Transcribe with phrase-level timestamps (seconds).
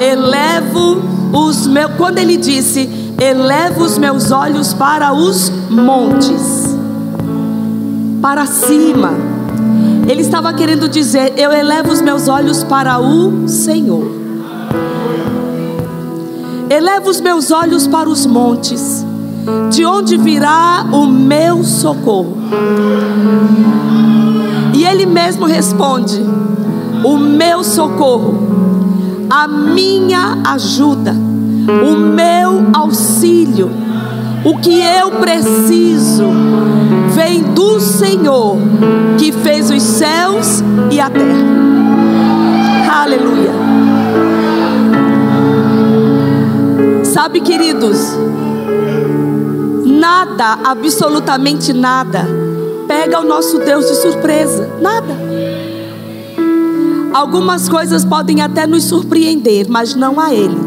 [0.00, 1.02] elevo
[1.32, 1.92] os meus.
[1.96, 2.88] Quando ele disse,
[3.20, 6.76] elevo os meus olhos para os montes,
[8.20, 9.12] para cima.
[10.08, 14.26] Ele estava querendo dizer: Eu elevo os meus olhos para o Senhor.
[16.68, 19.04] Elevo os meus olhos para os montes,
[19.70, 22.36] de onde virá o meu socorro.
[24.74, 26.20] E ele mesmo responde:
[27.04, 28.55] O meu socorro,
[29.30, 33.70] a minha ajuda, o meu auxílio,
[34.44, 36.24] o que eu preciso,
[37.14, 38.56] vem do Senhor
[39.18, 41.56] que fez os céus e a terra.
[43.02, 43.50] Aleluia.
[47.04, 48.16] Sabe, queridos,
[49.84, 52.26] nada, absolutamente nada,
[52.86, 54.68] pega o nosso Deus de surpresa.
[54.80, 55.35] Nada.
[57.16, 60.58] Algumas coisas podem até nos surpreender, mas não a Ele.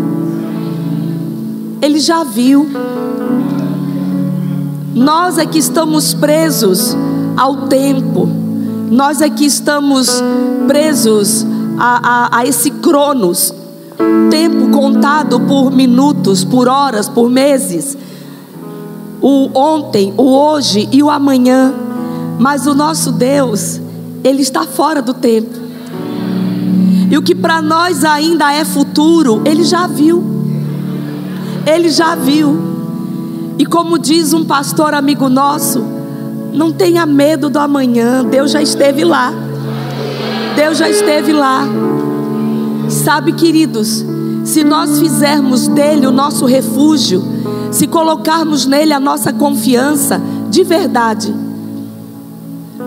[1.79, 2.67] Ele já viu.
[4.95, 6.97] Nós é que estamos presos
[7.37, 8.27] ao tempo.
[8.89, 10.23] Nós é que estamos
[10.65, 11.45] presos
[11.77, 13.53] a, a, a esse cronos.
[14.31, 17.95] Tempo contado por minutos, por horas, por meses.
[19.21, 21.71] O ontem, o hoje e o amanhã.
[22.39, 23.79] Mas o nosso Deus,
[24.23, 25.58] Ele está fora do tempo.
[27.09, 30.23] E o que para nós ainda é futuro, Ele já viu.
[31.65, 32.69] Ele já viu.
[33.57, 35.83] E como diz um pastor amigo nosso,
[36.53, 39.33] não tenha medo do amanhã, Deus já esteve lá.
[40.55, 41.67] Deus já esteve lá.
[42.89, 44.05] Sabe, queridos,
[44.45, 47.23] se nós fizermos dele o nosso refúgio,
[47.71, 51.33] se colocarmos nele a nossa confiança, de verdade,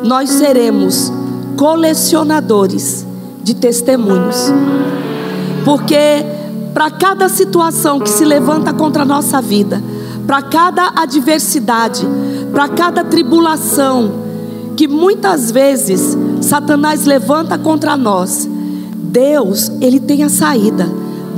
[0.04, 1.12] nós seremos
[1.56, 3.06] colecionadores
[3.42, 4.52] de testemunhos.
[5.64, 6.24] Porque
[6.72, 9.82] para cada situação que se levanta contra a nossa vida,
[10.26, 12.06] para cada adversidade,
[12.50, 14.22] para cada tribulação
[14.76, 18.48] que muitas vezes Satanás levanta contra nós,
[18.94, 20.88] Deus, ele tem a saída.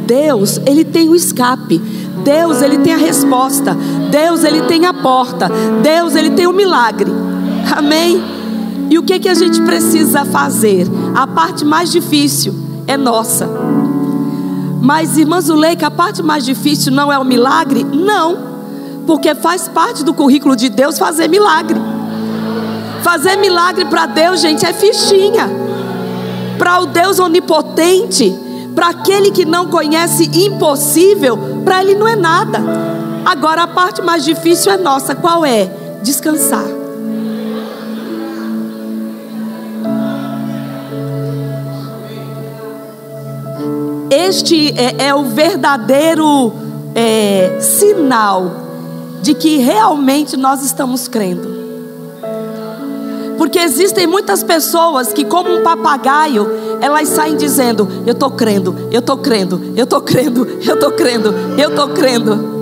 [0.07, 1.79] Deus, ele tem o escape.
[2.23, 3.77] Deus, ele tem a resposta.
[4.11, 5.51] Deus, ele tem a porta.
[5.83, 7.11] Deus, ele tem o milagre.
[7.77, 8.34] Amém.
[8.91, 10.87] E o que que a gente precisa fazer?
[11.15, 12.55] A parte mais difícil
[12.87, 13.49] é nossa.
[14.81, 17.85] Mas, irmã Zuleika, a parte mais difícil não é o milagre?
[17.85, 18.37] Não,
[19.07, 21.81] porque faz parte do currículo de Deus fazer milagre.
[23.03, 25.49] Fazer milagre para Deus, gente, é fichinha.
[26.59, 28.35] Para o Deus onipotente,
[28.75, 32.61] para aquele que não conhece impossível, para ele não é nada.
[33.25, 35.71] Agora a parte mais difícil é nossa, qual é?
[36.03, 36.84] Descansar.
[44.15, 46.53] Este é, é o verdadeiro
[46.95, 48.49] é, sinal
[49.21, 51.53] de que realmente nós estamos crendo.
[53.37, 56.47] Porque existem muitas pessoas que, como um papagaio,
[56.81, 61.35] elas saem dizendo: Eu estou crendo, eu estou crendo, eu estou crendo, eu estou crendo,
[61.59, 62.55] eu estou crendo.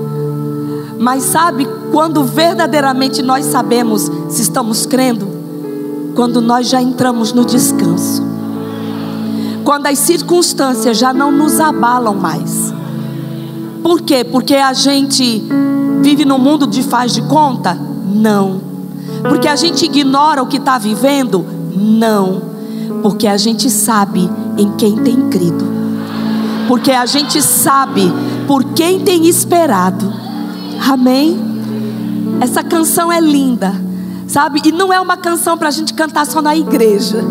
[0.98, 5.28] Mas sabe quando verdadeiramente nós sabemos se estamos crendo?
[6.14, 8.31] Quando nós já entramos no descanso.
[9.64, 12.72] Quando as circunstâncias já não nos abalam mais.
[13.82, 14.24] Por quê?
[14.24, 15.42] Porque a gente
[16.00, 17.74] vive no mundo de faz de conta?
[17.74, 18.60] Não.
[19.28, 21.44] Porque a gente ignora o que está vivendo?
[21.74, 22.42] Não.
[23.02, 25.64] Porque a gente sabe em quem tem crido.
[26.68, 28.12] Porque a gente sabe
[28.46, 30.12] por quem tem esperado.
[30.90, 31.38] Amém?
[32.40, 33.74] Essa canção é linda,
[34.26, 34.60] sabe?
[34.64, 37.24] E não é uma canção para a gente cantar só na igreja.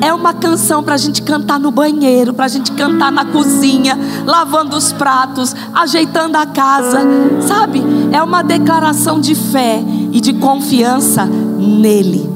[0.00, 3.98] É uma canção para a gente cantar no banheiro, para a gente cantar na cozinha,
[4.24, 7.00] lavando os pratos, ajeitando a casa,
[7.46, 7.82] sabe?
[8.12, 12.28] É uma declaração de fé e de confiança nele.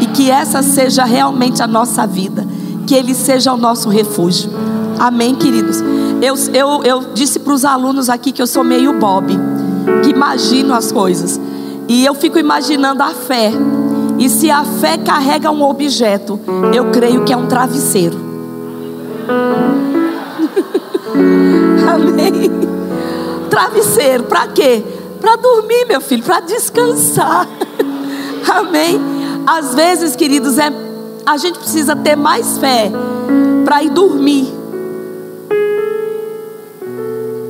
[0.00, 2.46] E que essa seja realmente a nossa vida,
[2.86, 4.50] que ele seja o nosso refúgio.
[4.98, 5.82] Amém, queridos?
[6.22, 9.38] Eu, eu, eu disse para os alunos aqui que eu sou meio Bob,
[10.02, 11.40] que imagino as coisas.
[11.88, 13.52] E eu fico imaginando a fé.
[14.18, 16.38] E se a fé carrega um objeto,
[16.72, 18.18] eu creio que é um travesseiro.
[21.92, 22.50] Amém.
[23.50, 24.82] Travesseiro, para quê?
[25.20, 27.48] Para dormir, meu filho, para descansar.
[28.48, 29.00] Amém.
[29.46, 30.70] Às vezes, queridos, é
[31.26, 32.90] a gente precisa ter mais fé
[33.64, 34.52] para ir dormir.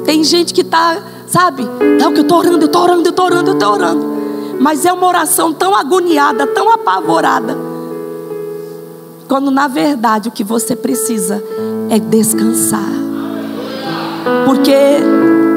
[0.04, 1.64] Tem gente que está, sabe?
[1.98, 4.13] Não, que eu estou orando, eu estou orando, eu estou orando, eu estou orando.
[4.60, 7.56] Mas é uma oração tão agoniada, tão apavorada.
[9.28, 11.42] Quando na verdade o que você precisa
[11.90, 12.92] é descansar.
[14.44, 14.74] Porque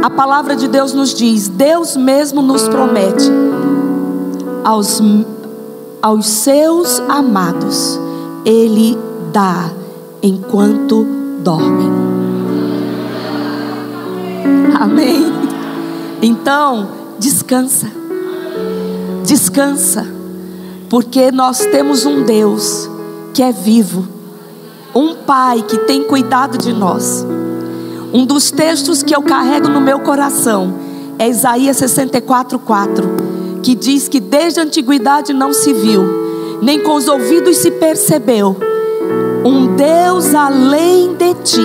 [0.04, 3.30] a palavra de Deus nos diz, Deus mesmo nos promete
[4.64, 5.02] aos,
[6.02, 8.00] aos seus amados,
[8.46, 8.98] Ele
[9.32, 9.70] dá
[10.22, 11.06] enquanto
[11.40, 11.92] dormem.
[14.80, 15.26] Amém?
[16.22, 16.88] Então,
[17.20, 17.88] descansa,
[19.28, 20.08] descansa,
[20.90, 22.90] porque nós temos um Deus
[23.34, 24.08] que é vivo,
[24.96, 27.26] um Pai que tem cuidado de nós.
[28.14, 30.74] Um dos textos que eu carrego no meu coração
[31.20, 37.10] é Isaías 64:4, que diz que desde a antiguidade não se viu, nem com os
[37.10, 38.56] ouvidos se percebeu
[39.44, 41.62] um Deus além de ti,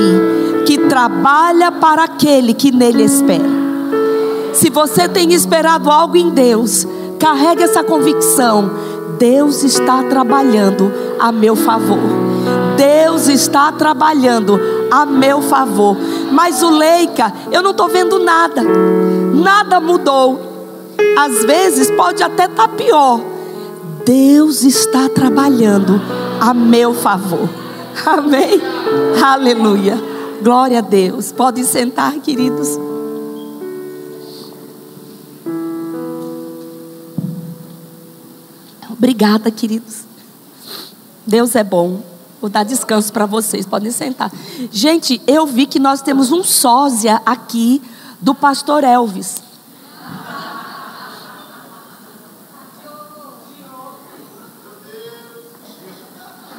[0.67, 3.63] que trabalha para aquele que nele espera.
[4.53, 6.87] Se você tem esperado algo em Deus,
[7.23, 8.71] carregue essa convicção:
[9.17, 12.01] Deus está trabalhando a meu favor.
[12.77, 14.61] Deus está trabalhando
[14.91, 15.97] a meu favor.
[16.33, 18.63] Mas o Leica, eu não estou vendo nada,
[19.33, 20.51] nada mudou.
[21.17, 23.21] Às vezes pode até estar tá pior.
[24.05, 26.01] Deus está trabalhando
[26.41, 27.49] a meu favor.
[28.05, 28.61] Amém?
[29.23, 29.97] Aleluia.
[30.43, 31.31] Glória a Deus.
[31.31, 32.92] Podem sentar, queridos.
[39.03, 40.05] Obrigada, queridos.
[41.27, 42.05] Deus é bom.
[42.41, 43.67] Vou dar descanso para vocês.
[43.67, 44.31] Podem sentar.
[44.71, 47.83] Gente, eu vi que nós temos um sósia aqui
[48.21, 49.43] do pastor Elvis.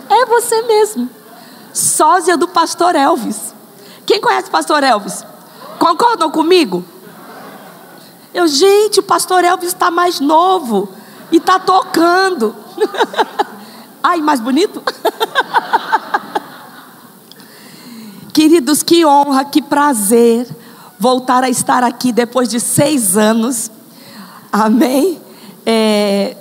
[0.09, 1.09] É você mesmo
[1.73, 3.55] sósia do pastor Elvis.
[4.05, 5.25] Quem conhece o pastor Elvis?
[5.79, 6.83] Concordam comigo?
[8.33, 10.89] Eu, gente, o pastor Elvis está mais novo
[11.31, 12.55] e está tocando.
[14.03, 14.81] Ai, mais bonito?
[18.33, 20.47] Queridos, que honra, que prazer
[20.99, 23.71] voltar a estar aqui depois de seis anos.
[24.51, 25.21] Amém?
[25.65, 26.35] É,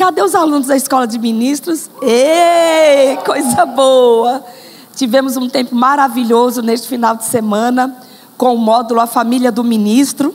[0.00, 1.90] Cadê os alunos da escola de ministros?
[2.00, 4.42] Ei, coisa boa!
[4.96, 7.94] Tivemos um tempo maravilhoso neste final de semana
[8.38, 10.34] com o módulo A Família do Ministro.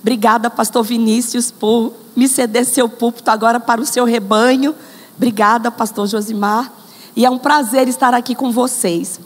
[0.00, 4.74] Obrigada, pastor Vinícius, por me ceder seu púlpito agora para o seu rebanho.
[5.16, 6.72] Obrigada, pastor Josimar.
[7.16, 9.20] E é um prazer estar aqui com vocês.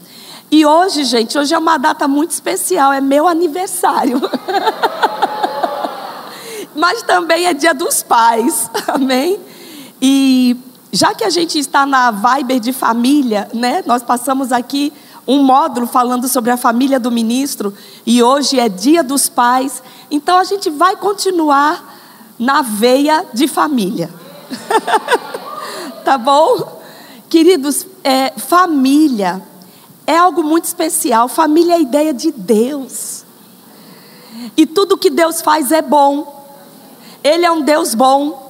[0.50, 4.20] E hoje, gente, hoje é uma data muito especial, é meu aniversário.
[6.74, 9.38] Mas também é dia dos pais, amém?
[10.00, 10.56] E
[10.92, 13.82] já que a gente está na Viber de família, né?
[13.84, 14.92] Nós passamos aqui
[15.26, 17.74] um módulo falando sobre a família do ministro
[18.06, 19.82] e hoje é Dia dos Pais.
[20.10, 21.97] Então a gente vai continuar
[22.38, 24.10] na veia de família.
[26.04, 26.80] tá bom?
[27.28, 29.42] Queridos, é, família
[30.06, 31.28] é algo muito especial.
[31.28, 33.24] Família é a ideia de Deus.
[34.56, 36.34] E tudo que Deus faz é bom.
[37.22, 38.48] Ele é um Deus bom.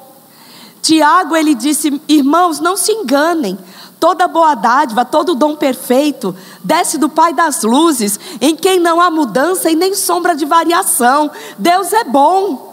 [0.80, 3.58] Tiago ele disse: "Irmãos, não se enganem.
[3.98, 9.10] Toda boa dádiva, todo dom perfeito desce do Pai das luzes, em quem não há
[9.10, 11.28] mudança e nem sombra de variação.
[11.58, 12.67] Deus é bom.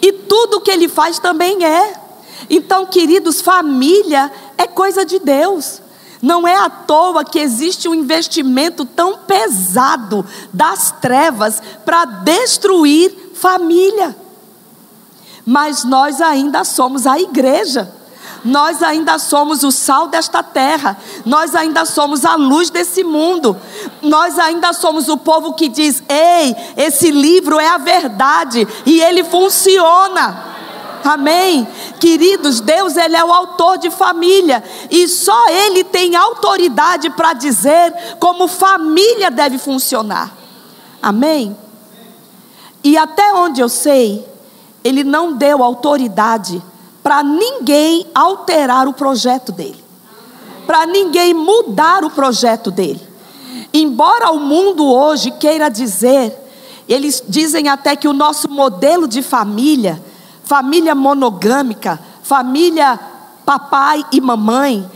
[0.00, 1.94] E tudo que ele faz também é.
[2.48, 5.80] Então, queridos, família é coisa de Deus.
[6.20, 14.16] Não é à toa que existe um investimento tão pesado das trevas para destruir família
[15.50, 17.90] mas nós ainda somos a igreja.
[18.44, 23.56] Nós ainda somos o sal desta terra, nós ainda somos a luz desse mundo,
[24.00, 29.24] nós ainda somos o povo que diz: ei, esse livro é a verdade e ele
[29.24, 30.56] funciona.
[31.04, 31.66] Amém?
[31.98, 37.94] Queridos, Deus ele é o autor de família e só ele tem autoridade para dizer
[38.18, 40.32] como família deve funcionar.
[41.02, 41.56] Amém?
[42.84, 44.24] E até onde eu sei,
[44.84, 46.62] ele não deu autoridade
[47.02, 49.82] para ninguém alterar o projeto dele,
[50.66, 53.00] para ninguém mudar o projeto dele.
[53.72, 56.36] Embora o mundo hoje queira dizer,
[56.88, 60.02] eles dizem até que o nosso modelo de família,
[60.44, 62.98] família monogâmica, família
[63.44, 64.88] papai e mamãe,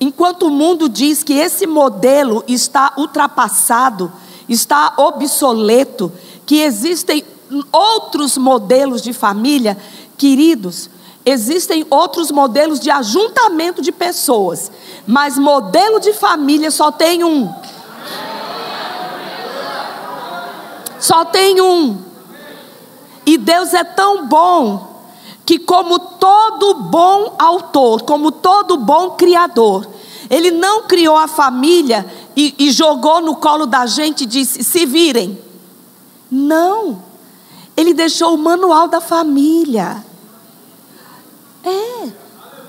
[0.00, 4.10] enquanto o mundo diz que esse modelo está ultrapassado,
[4.48, 6.12] está obsoleto,
[6.44, 7.24] que existem
[7.72, 9.76] outros modelos de família,
[10.16, 10.90] queridos,
[11.24, 14.70] existem outros modelos de ajuntamento de pessoas,
[15.06, 17.52] mas modelo de família só tem um.
[20.98, 21.98] Só tem um.
[23.24, 25.02] E Deus é tão bom
[25.46, 29.86] que, como todo bom autor, como todo bom criador,
[30.28, 34.86] Ele não criou a família e, e jogou no colo da gente e disse: se
[34.86, 35.38] virem.
[36.30, 37.02] Não.
[37.76, 40.04] Ele deixou o manual da família.
[41.64, 42.08] É.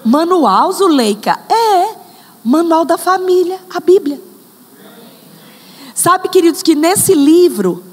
[0.04, 1.40] Manual, Zuleika?
[1.50, 1.96] É.
[2.44, 4.22] Manual da família, a Bíblia.
[5.94, 7.84] Sabe, queridos, que nesse livro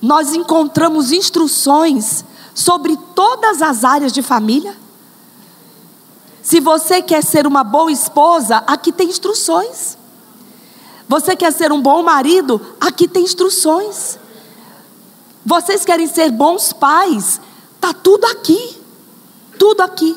[0.00, 2.24] nós encontramos instruções
[2.54, 4.76] sobre todas as áreas de família?
[6.42, 9.96] Se você quer ser uma boa esposa, aqui tem instruções.
[11.08, 12.60] Você quer ser um bom marido?
[12.80, 14.18] Aqui tem instruções.
[15.44, 17.40] Vocês querem ser bons pais?
[17.80, 18.78] Tá tudo aqui.
[19.58, 20.16] Tudo aqui.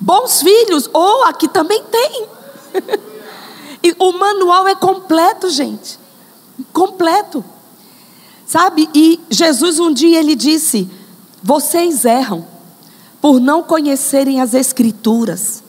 [0.00, 0.88] Bons filhos?
[0.92, 2.26] Ou oh, aqui também tem.
[3.82, 5.98] e o manual é completo, gente.
[6.72, 7.44] Completo.
[8.46, 8.88] Sabe?
[8.94, 10.88] E Jesus um dia ele disse:
[11.42, 12.46] "Vocês erram
[13.20, 15.62] por não conhecerem as escrituras".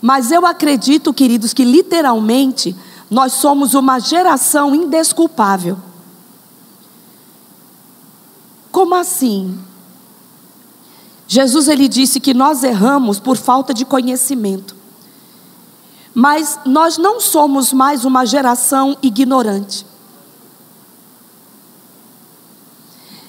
[0.00, 2.76] Mas eu acredito, queridos, que literalmente
[3.10, 5.78] nós somos uma geração indesculpável.
[8.70, 9.58] Como assim?
[11.26, 14.76] Jesus ele disse que nós erramos por falta de conhecimento.
[16.14, 19.86] Mas nós não somos mais uma geração ignorante.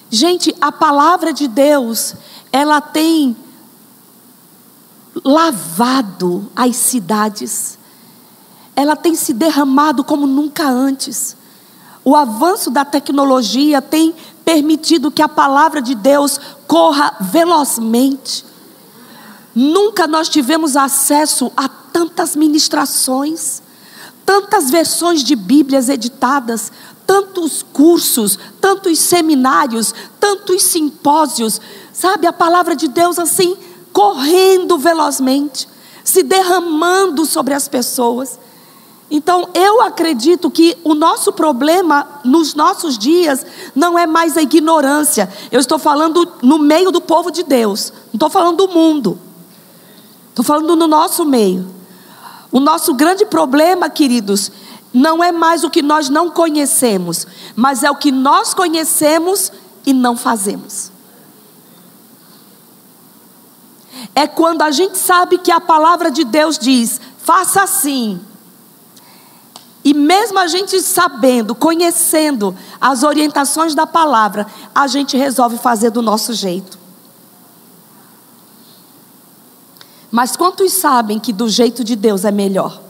[0.09, 2.15] Gente, a palavra de Deus,
[2.51, 3.35] ela tem
[5.23, 7.77] lavado as cidades
[8.77, 11.35] ela tem se derramado como nunca antes.
[12.07, 18.45] O avanço da tecnologia tem permitido que a palavra de Deus corra velozmente.
[19.53, 23.61] Nunca nós tivemos acesso a tantas ministrações,
[24.25, 26.71] tantas versões de Bíblias editadas,
[27.05, 31.59] tantos cursos, tantos seminários, tantos simpósios.
[31.91, 33.57] Sabe, a palavra de Deus assim,
[33.91, 35.67] correndo velozmente,
[36.05, 38.39] se derramando sobre as pessoas.
[39.09, 45.29] Então, eu acredito que o nosso problema nos nossos dias não é mais a ignorância.
[45.49, 49.17] Eu estou falando no meio do povo de Deus, não estou falando do mundo,
[50.29, 51.65] estou falando no nosso meio.
[52.51, 54.51] O nosso grande problema, queridos,
[54.93, 59.51] não é mais o que nós não conhecemos, mas é o que nós conhecemos
[59.85, 60.91] e não fazemos.
[64.13, 68.19] É quando a gente sabe que a palavra de Deus diz: faça assim
[69.87, 76.01] e mesmo a gente sabendo, conhecendo as orientações da palavra, a gente resolve fazer do
[76.01, 76.77] nosso jeito.
[80.11, 82.81] Mas quantos sabem que do jeito de Deus é melhor?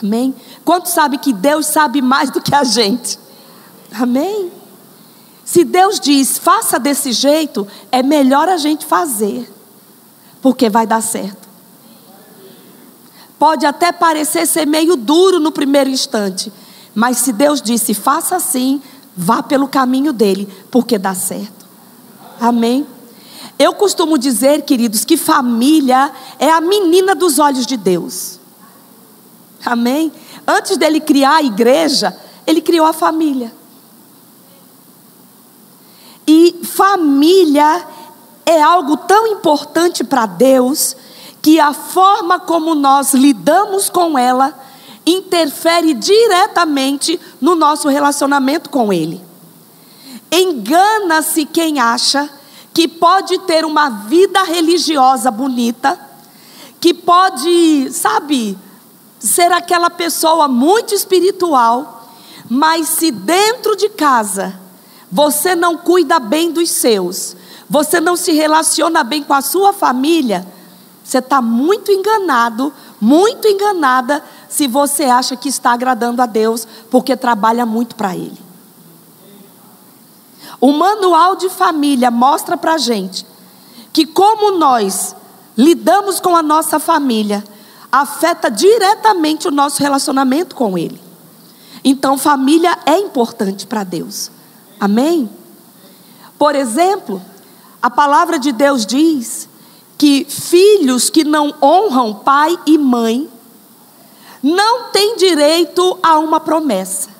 [0.00, 0.32] Amém?
[0.64, 3.18] Quantos sabem que Deus sabe mais do que a gente?
[3.92, 4.52] Amém?
[5.44, 9.52] Se Deus diz, faça desse jeito, é melhor a gente fazer,
[10.40, 11.48] porque vai dar certo.
[13.42, 16.52] Pode até parecer ser meio duro no primeiro instante,
[16.94, 18.80] mas se Deus disse, faça assim,
[19.16, 21.66] vá pelo caminho dele, porque dá certo.
[22.40, 22.86] Amém?
[23.58, 28.38] Eu costumo dizer, queridos, que família é a menina dos olhos de Deus.
[29.66, 30.12] Amém?
[30.46, 33.52] Antes dele criar a igreja, ele criou a família.
[36.28, 37.88] E família
[38.46, 40.94] é algo tão importante para Deus
[41.42, 43.31] que a forma como nós lidamos
[43.92, 44.58] com ela
[45.06, 49.20] interfere diretamente no nosso relacionamento com Ele.
[50.30, 52.30] Engana-se quem acha
[52.72, 55.98] que pode ter uma vida religiosa bonita,
[56.80, 58.58] que pode, sabe,
[59.18, 62.08] ser aquela pessoa muito espiritual,
[62.48, 64.58] mas se dentro de casa
[65.10, 67.36] você não cuida bem dos seus,
[67.68, 70.46] você não se relaciona bem com a sua família,
[71.04, 72.72] você está muito enganado,
[73.04, 78.38] muito enganada, se você acha que está agradando a Deus, porque trabalha muito para Ele.
[80.60, 83.26] O manual de família mostra para a gente
[83.92, 85.16] que, como nós
[85.58, 87.42] lidamos com a nossa família,
[87.90, 91.02] afeta diretamente o nosso relacionamento com Ele.
[91.82, 94.30] Então, família é importante para Deus.
[94.78, 95.28] Amém?
[96.38, 97.20] Por exemplo,
[97.82, 99.48] a palavra de Deus diz
[99.96, 103.30] que filhos que não honram pai e mãe
[104.42, 107.10] não têm direito a uma promessa.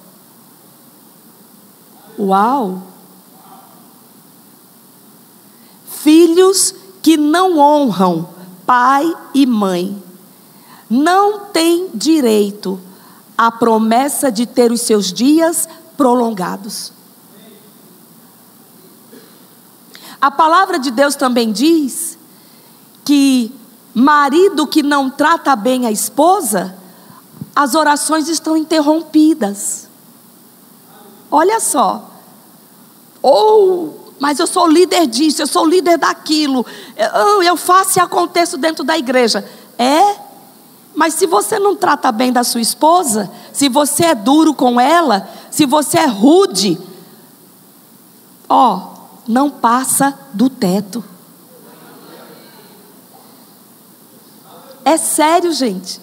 [2.19, 2.83] Uau!
[5.87, 8.29] Filhos que não honram
[8.67, 10.03] pai e mãe
[10.91, 12.79] não têm direito
[13.39, 16.93] à promessa de ter os seus dias prolongados.
[20.21, 22.19] A palavra de Deus também diz
[23.05, 23.53] que
[23.95, 26.77] marido que não trata bem a esposa
[27.55, 29.89] as orações estão interrompidas.
[31.31, 32.11] Olha só.
[33.23, 36.67] Ou, mas eu sou líder disso, eu sou líder daquilo,
[36.97, 39.49] eu, eu faço e aconteço dentro da igreja.
[39.79, 40.17] É,
[40.95, 45.29] mas se você não trata bem da sua esposa, se você é duro com ela,
[45.51, 46.81] se você é rude,
[48.49, 48.89] ó,
[49.29, 51.05] não passa do teto.
[54.85, 56.01] É sério, gente.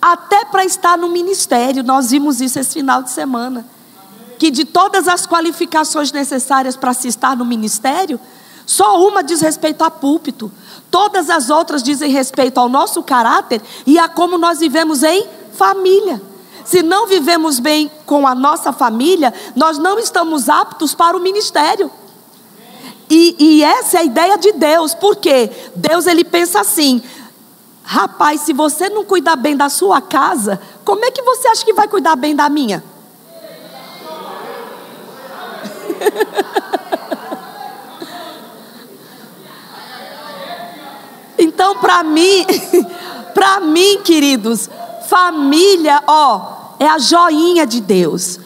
[0.00, 3.66] Até para estar no ministério, nós vimos isso esse final de semana.
[4.38, 8.20] Que de todas as qualificações necessárias para se estar no ministério,
[8.66, 10.52] só uma diz respeito a púlpito.
[10.90, 16.20] Todas as outras dizem respeito ao nosso caráter e a como nós vivemos em família.
[16.64, 21.90] Se não vivemos bem com a nossa família, nós não estamos aptos para o ministério.
[23.08, 27.00] E, e essa é a ideia de Deus, porque Deus ele pensa assim:
[27.88, 31.72] Rapaz, se você não cuidar bem da sua casa, como é que você acha que
[31.72, 32.82] vai cuidar bem da minha?
[41.38, 42.44] então, para mim,
[43.32, 44.68] para mim, queridos,
[45.08, 48.40] família, ó, é a joinha de Deus.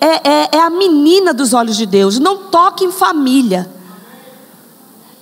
[0.00, 2.18] É, é, é a menina dos olhos de Deus.
[2.18, 3.70] Não toque em família.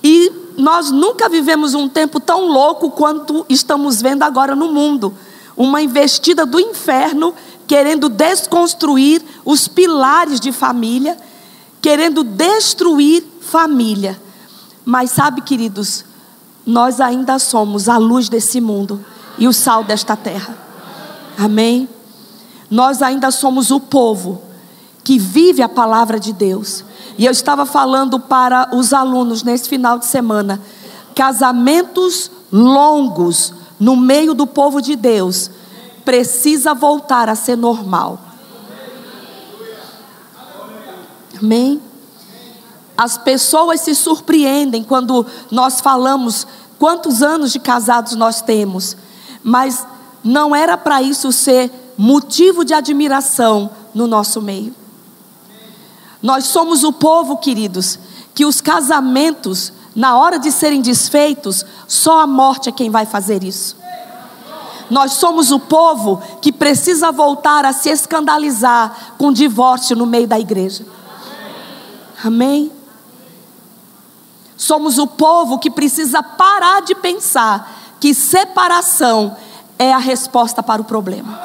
[0.03, 5.13] E nós nunca vivemos um tempo tão louco quanto estamos vendo agora no mundo
[5.57, 7.33] uma investida do inferno
[7.67, 11.17] querendo desconstruir os pilares de família,
[11.81, 14.19] querendo destruir família.
[14.83, 16.05] Mas sabe, queridos,
[16.65, 19.03] nós ainda somos a luz desse mundo
[19.37, 20.57] e o sal desta terra.
[21.37, 21.89] Amém?
[22.69, 24.41] Nós ainda somos o povo
[25.05, 26.83] que vive a palavra de Deus.
[27.15, 30.59] E eu estava falando para os alunos nesse final de semana:
[31.13, 35.51] casamentos longos no meio do povo de Deus
[36.03, 38.19] precisa voltar a ser normal.
[41.39, 41.79] Amém?
[42.97, 46.47] As pessoas se surpreendem quando nós falamos
[46.79, 48.97] quantos anos de casados nós temos,
[49.43, 49.85] mas
[50.23, 54.84] não era para isso ser motivo de admiração no nosso meio.
[56.25, 57.99] Nós somos o povo, queridos,
[58.33, 63.43] que os casamentos, na hora de serem desfeitos, só a morte é quem vai fazer
[63.43, 63.77] isso.
[64.89, 70.39] Nós somos o povo que precisa voltar a se escandalizar com divórcio no meio da
[70.39, 70.83] igreja.
[72.23, 72.71] Amém?
[74.57, 79.37] Somos o povo que precisa parar de pensar que separação
[79.77, 81.39] é a resposta para o problema.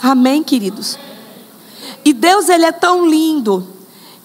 [0.00, 0.96] Amém, queridos?
[2.08, 3.68] E Deus ele é tão lindo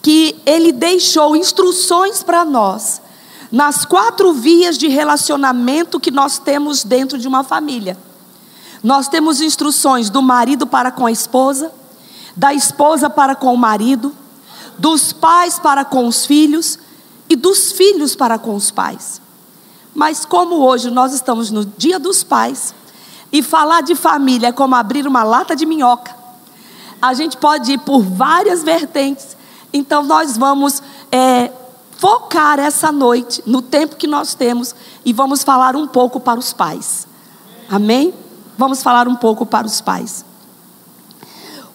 [0.01, 3.01] que ele deixou instruções para nós
[3.51, 7.97] nas quatro vias de relacionamento que nós temos dentro de uma família.
[8.81, 11.73] Nós temos instruções do marido para com a esposa,
[12.37, 14.15] da esposa para com o marido,
[14.79, 16.79] dos pais para com os filhos
[17.29, 19.19] e dos filhos para com os pais.
[19.93, 22.73] Mas como hoje nós estamos no Dia dos Pais
[23.29, 26.22] e falar de família é como abrir uma lata de minhoca,
[27.03, 29.35] a gente pode ir por várias vertentes.
[29.73, 31.51] Então, nós vamos é,
[31.97, 36.53] focar essa noite, no tempo que nós temos, e vamos falar um pouco para os
[36.53, 37.05] pais.
[37.69, 38.13] Amém?
[38.57, 40.23] Vamos falar um pouco para os pais.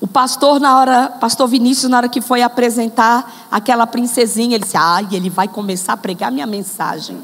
[0.00, 4.78] O pastor, na hora, pastor Vinícius, na hora que foi apresentar aquela princesinha, ele disse:
[4.78, 7.22] Ai, ele vai começar a pregar minha mensagem.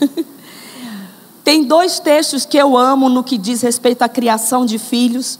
[1.46, 5.38] Tem dois textos que eu amo no que diz respeito à criação de filhos,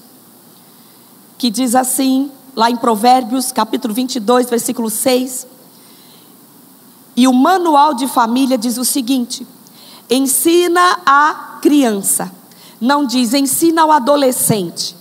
[1.37, 5.49] que diz assim, lá em Provérbios, capítulo 22, versículo 6.
[7.17, 9.45] E o manual de família diz o seguinte:
[10.09, 12.31] ensina a criança,
[12.81, 14.95] não diz ensina ao adolescente,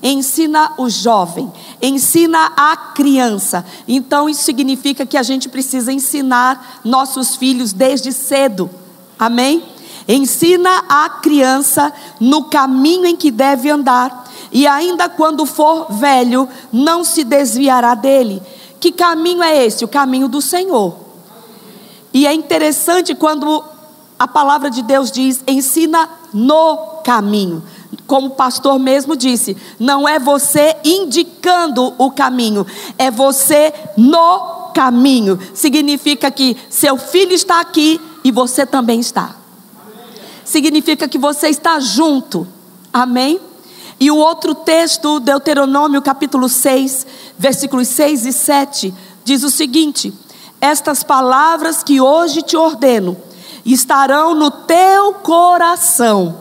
[0.00, 3.66] ensina o jovem, ensina a criança.
[3.88, 8.70] Então isso significa que a gente precisa ensinar nossos filhos desde cedo.
[9.18, 9.71] Amém?
[10.06, 17.04] Ensina a criança no caminho em que deve andar, e ainda quando for velho, não
[17.04, 18.42] se desviará dele.
[18.80, 19.84] Que caminho é esse?
[19.84, 20.96] O caminho do Senhor.
[22.12, 23.64] E é interessante quando
[24.18, 27.62] a palavra de Deus diz: ensina no caminho.
[28.06, 32.66] Como o pastor mesmo disse, não é você indicando o caminho,
[32.98, 35.38] é você no caminho.
[35.54, 39.41] Significa que seu filho está aqui e você também está
[40.52, 42.46] significa que você está junto.
[42.92, 43.40] Amém?
[43.98, 47.06] E o outro texto, Deuteronômio capítulo 6,
[47.38, 50.12] versículos 6 e 7, diz o seguinte:
[50.60, 53.16] Estas palavras que hoje te ordeno
[53.64, 56.36] estarão no teu coração.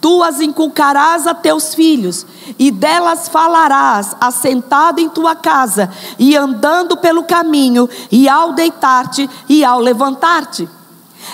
[0.00, 2.24] Tu as inculcarás a teus filhos,
[2.58, 9.62] e delas falarás, assentado em tua casa, e andando pelo caminho, e ao deitar-te e
[9.62, 10.66] ao levantar-te.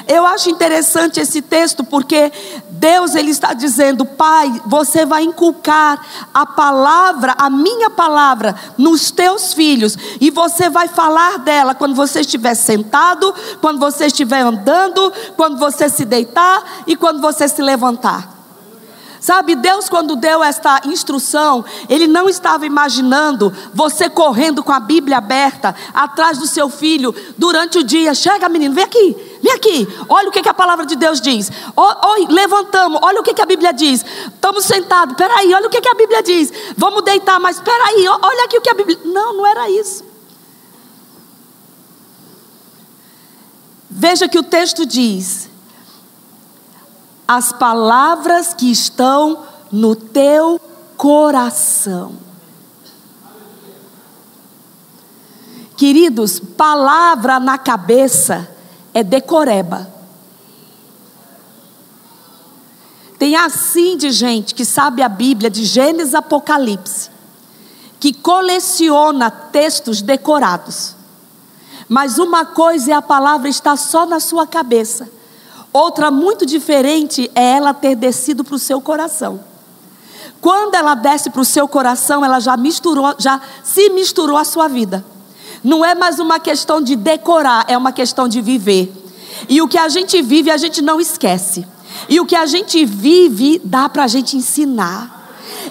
[0.06, 2.32] Eu acho interessante esse texto porque
[2.70, 6.00] Deus ele está dizendo, Pai, você vai inculcar
[6.32, 12.20] a palavra, a minha palavra, nos teus filhos e você vai falar dela quando você
[12.20, 18.36] estiver sentado, quando você estiver andando, quando você se deitar e quando você se levantar.
[19.26, 25.18] Sabe, Deus, quando deu esta instrução, Ele não estava imaginando você correndo com a Bíblia
[25.18, 28.14] aberta atrás do seu filho durante o dia.
[28.14, 29.88] Chega, menino, vem aqui, vem aqui.
[30.08, 31.50] Olha o que, que a palavra de Deus diz.
[31.76, 34.04] Oi, levantamos, olha o que, que a Bíblia diz.
[34.32, 36.52] Estamos sentados, peraí, olha o que, que a Bíblia diz.
[36.76, 38.98] Vamos deitar, mas peraí, olha aqui o que a Bíblia.
[39.04, 40.04] Não, não era isso.
[43.88, 45.48] Veja que o texto diz
[47.26, 50.60] as palavras que estão no teu
[50.96, 52.14] coração.
[55.76, 58.55] Queridos, palavra na cabeça
[58.96, 59.86] é decoreba.
[63.18, 67.10] Tem assim de gente que sabe a Bíblia de Gênesis Apocalipse,
[68.00, 70.96] que coleciona textos decorados.
[71.86, 75.10] Mas uma coisa é a palavra estar só na sua cabeça.
[75.74, 79.40] Outra muito diferente é ela ter descido para o seu coração.
[80.40, 84.68] Quando ela desce para o seu coração, ela já misturou, já se misturou à sua
[84.68, 85.04] vida.
[85.66, 88.88] Não é mais uma questão de decorar, é uma questão de viver.
[89.48, 91.66] E o que a gente vive, a gente não esquece.
[92.08, 95.15] E o que a gente vive, dá para a gente ensinar.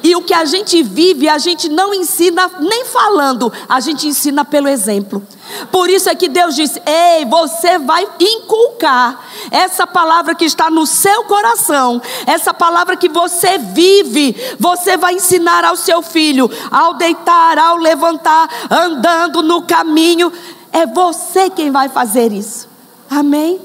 [0.03, 4.43] E o que a gente vive, a gente não ensina nem falando, a gente ensina
[4.43, 5.25] pelo exemplo.
[5.71, 9.19] Por isso é que Deus disse: Ei, você vai inculcar
[9.51, 15.63] essa palavra que está no seu coração, essa palavra que você vive, você vai ensinar
[15.63, 20.31] ao seu filho, ao deitar, ao levantar, andando no caminho.
[20.71, 22.67] É você quem vai fazer isso.
[23.09, 23.61] Amém?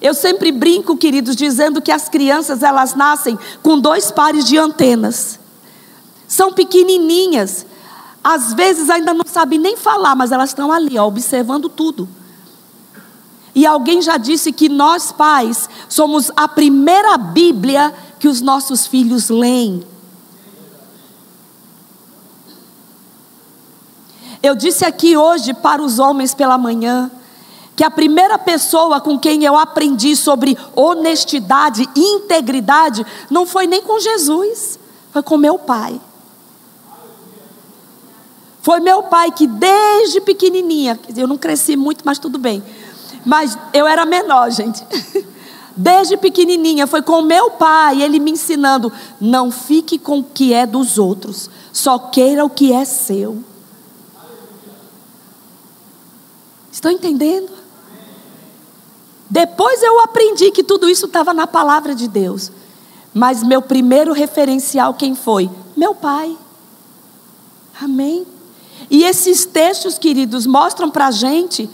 [0.00, 5.40] Eu sempre brinco, queridos, dizendo que as crianças elas nascem com dois pares de antenas.
[6.28, 7.66] São pequenininhas.
[8.22, 12.08] Às vezes ainda não sabem nem falar, mas elas estão ali, ó, observando tudo.
[13.54, 19.30] E alguém já disse que nós pais somos a primeira Bíblia que os nossos filhos
[19.30, 19.82] leem.
[24.42, 27.10] Eu disse aqui hoje para os homens pela manhã
[27.74, 33.82] que a primeira pessoa com quem eu aprendi sobre honestidade e integridade não foi nem
[33.82, 34.78] com Jesus,
[35.12, 36.00] foi com meu pai.
[38.66, 42.60] Foi meu pai que desde pequenininha, eu não cresci muito, mas tudo bem.
[43.24, 44.84] Mas eu era menor, gente.
[45.76, 50.66] Desde pequenininha, foi com meu pai, ele me ensinando: não fique com o que é
[50.66, 53.40] dos outros, só queira o que é seu.
[56.72, 57.52] Estão entendendo?
[59.30, 62.50] Depois eu aprendi que tudo isso estava na palavra de Deus.
[63.14, 65.48] Mas meu primeiro referencial, quem foi?
[65.76, 66.36] Meu pai.
[67.80, 68.26] Amém?
[68.90, 71.68] E esses textos, queridos, mostram para a gente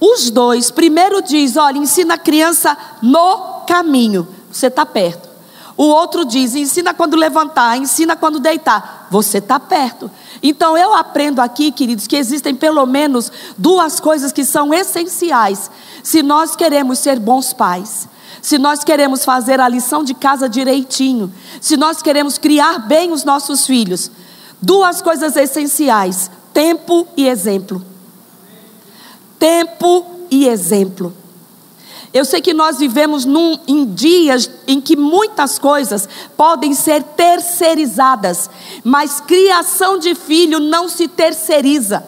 [0.00, 0.70] os dois.
[0.70, 5.28] Primeiro diz: olha, ensina a criança no caminho, você está perto.
[5.76, 10.10] O outro diz: ensina quando levantar, ensina quando deitar, você está perto.
[10.42, 15.70] Então eu aprendo aqui, queridos, que existem pelo menos duas coisas que são essenciais
[16.02, 18.08] se nós queremos ser bons pais.
[18.40, 23.22] Se nós queremos fazer a lição de casa direitinho, se nós queremos criar bem os
[23.22, 24.10] nossos filhos,
[24.60, 27.82] duas coisas essenciais: tempo e exemplo.
[29.38, 31.14] Tempo e exemplo.
[32.12, 38.50] Eu sei que nós vivemos num, em dias em que muitas coisas podem ser terceirizadas,
[38.84, 42.04] mas criação de filho não se terceiriza.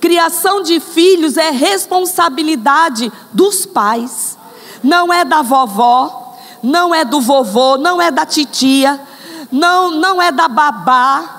[0.00, 4.38] Criação de filhos é responsabilidade dos pais,
[4.80, 9.00] não é da vovó, não é do vovô, não é da titia,
[9.50, 11.37] não, não é da babá,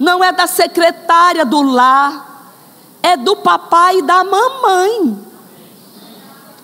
[0.00, 2.54] não é da secretária do lar,
[3.02, 5.18] é do papai e da mamãe.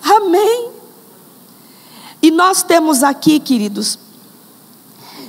[0.03, 0.71] Amém.
[2.23, 3.99] E nós temos aqui, queridos,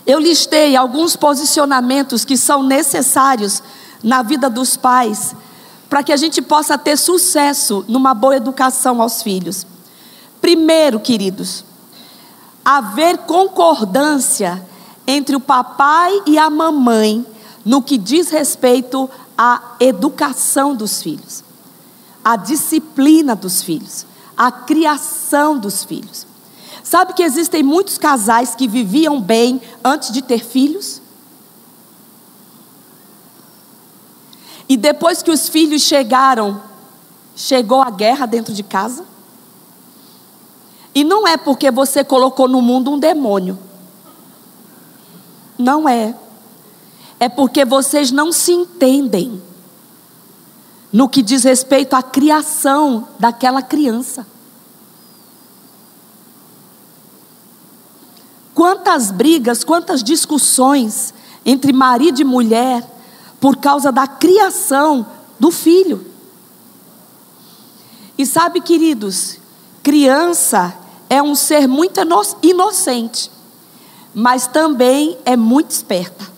[0.06, 3.62] eu listei alguns posicionamentos que são necessários
[4.02, 5.36] na vida dos pais,
[5.89, 9.67] para que a gente possa ter sucesso numa boa educação aos filhos.
[10.39, 11.65] Primeiro, queridos,
[12.63, 14.65] haver concordância
[15.06, 17.26] entre o papai e a mamãe
[17.68, 21.44] no que diz respeito à educação dos filhos,
[22.24, 24.06] à disciplina dos filhos,
[24.38, 26.26] a criação dos filhos.
[26.82, 31.02] Sabe que existem muitos casais que viviam bem antes de ter filhos?
[34.70, 36.62] E depois que os filhos chegaram,
[37.36, 39.04] chegou a guerra dentro de casa?
[40.96, 43.60] E não é porque você colocou no mundo um demônio.
[45.58, 46.16] Não é.
[47.20, 49.42] É porque vocês não se entendem
[50.92, 54.26] no que diz respeito à criação daquela criança.
[58.54, 61.14] Quantas brigas, quantas discussões
[61.46, 62.84] entre marido e mulher
[63.40, 65.06] por causa da criação
[65.40, 66.06] do filho.
[68.18, 69.38] E sabe, queridos,
[69.84, 70.76] criança
[71.10, 72.00] é um ser muito
[72.42, 73.32] inocente,
[74.14, 76.37] mas também é muito esperta.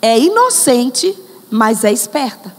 [0.00, 1.16] É inocente,
[1.50, 2.54] mas é esperta.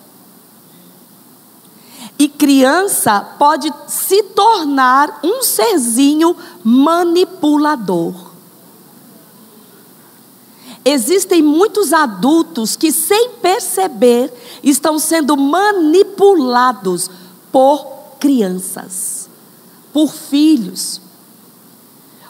[2.20, 8.28] E criança pode se tornar um serzinho manipulador.
[10.84, 17.12] Existem muitos adultos que, sem perceber, estão sendo manipulados
[17.52, 17.86] por
[18.20, 19.30] crianças,
[19.92, 21.02] por filhos.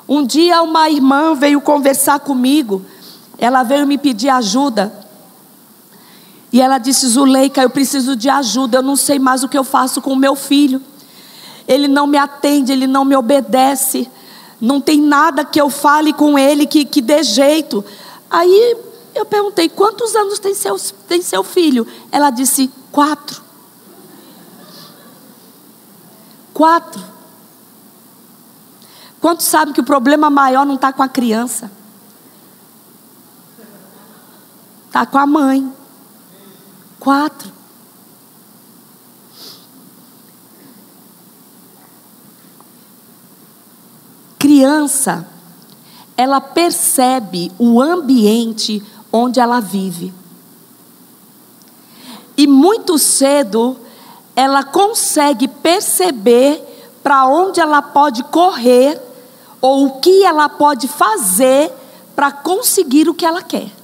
[0.10, 2.84] Um dia, uma irmã veio conversar comigo,
[3.38, 5.08] ela veio me pedir ajuda
[6.52, 9.64] e ela disse: Zuleika, eu preciso de ajuda, eu não sei mais o que eu
[9.64, 10.82] faço com o meu filho.
[11.68, 14.10] Ele não me atende, ele não me obedece.
[14.60, 17.84] Não tem nada que eu fale com ele que, que dê jeito.
[18.30, 18.78] Aí
[19.14, 21.86] eu perguntei: quantos anos tem seu, tem seu filho?
[22.12, 23.42] Ela disse: quatro.
[26.54, 27.18] Quatro.
[29.20, 31.70] Quantos sabem que o problema maior não está com a criança?
[34.98, 35.72] Está com a mãe.
[37.00, 37.52] Quatro.
[44.40, 45.28] Criança,
[46.18, 48.84] ela percebe o ambiente
[49.14, 50.12] onde ela vive.
[52.36, 53.78] E muito cedo,
[54.36, 59.00] ela consegue perceber para onde ela pode correr
[59.62, 61.72] ou o que ela pode fazer
[62.16, 63.77] para conseguir o que ela quer.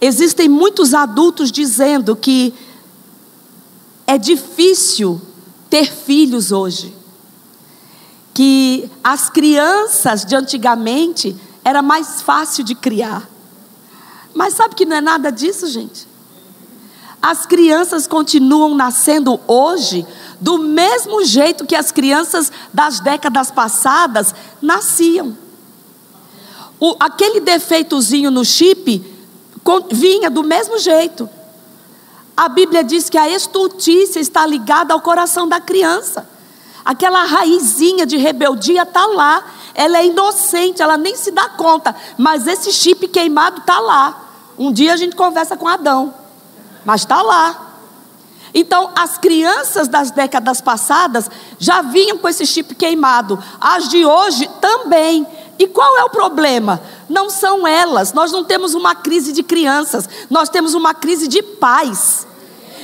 [0.00, 2.54] Existem muitos adultos dizendo que
[4.06, 5.20] é difícil
[5.68, 6.94] ter filhos hoje.
[8.32, 13.28] Que as crianças de antigamente era mais fácil de criar.
[14.34, 16.08] Mas sabe que não é nada disso, gente?
[17.20, 20.06] As crianças continuam nascendo hoje
[20.40, 25.36] do mesmo jeito que as crianças das décadas passadas nasciam.
[26.78, 29.19] O, aquele defeitozinho no chip
[29.90, 31.28] vinha do mesmo jeito.
[32.36, 36.28] A Bíblia diz que a estultícia está ligada ao coração da criança.
[36.84, 39.44] Aquela raizinha de rebeldia está lá.
[39.74, 41.94] Ela é inocente, ela nem se dá conta.
[42.16, 44.28] Mas esse chip queimado está lá.
[44.58, 46.14] Um dia a gente conversa com Adão.
[46.84, 47.66] Mas está lá.
[48.52, 53.38] Então, as crianças das décadas passadas já vinham com esse chip queimado.
[53.60, 55.26] As de hoje também.
[55.58, 56.80] E qual é o problema?
[57.10, 58.12] Não são elas.
[58.12, 62.24] Nós não temos uma crise de crianças, nós temos uma crise de pais.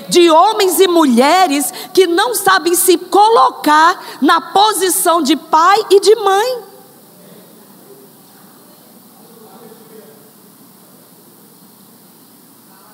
[0.08, 6.16] De homens e mulheres que não sabem se colocar na posição de pai e de
[6.16, 6.58] mãe.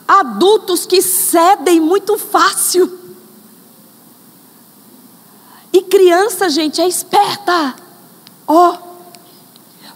[0.07, 2.99] Adultos que cedem muito fácil.
[5.73, 7.75] E criança, gente, é esperta.
[8.47, 8.75] Ó.
[8.75, 8.92] Oh.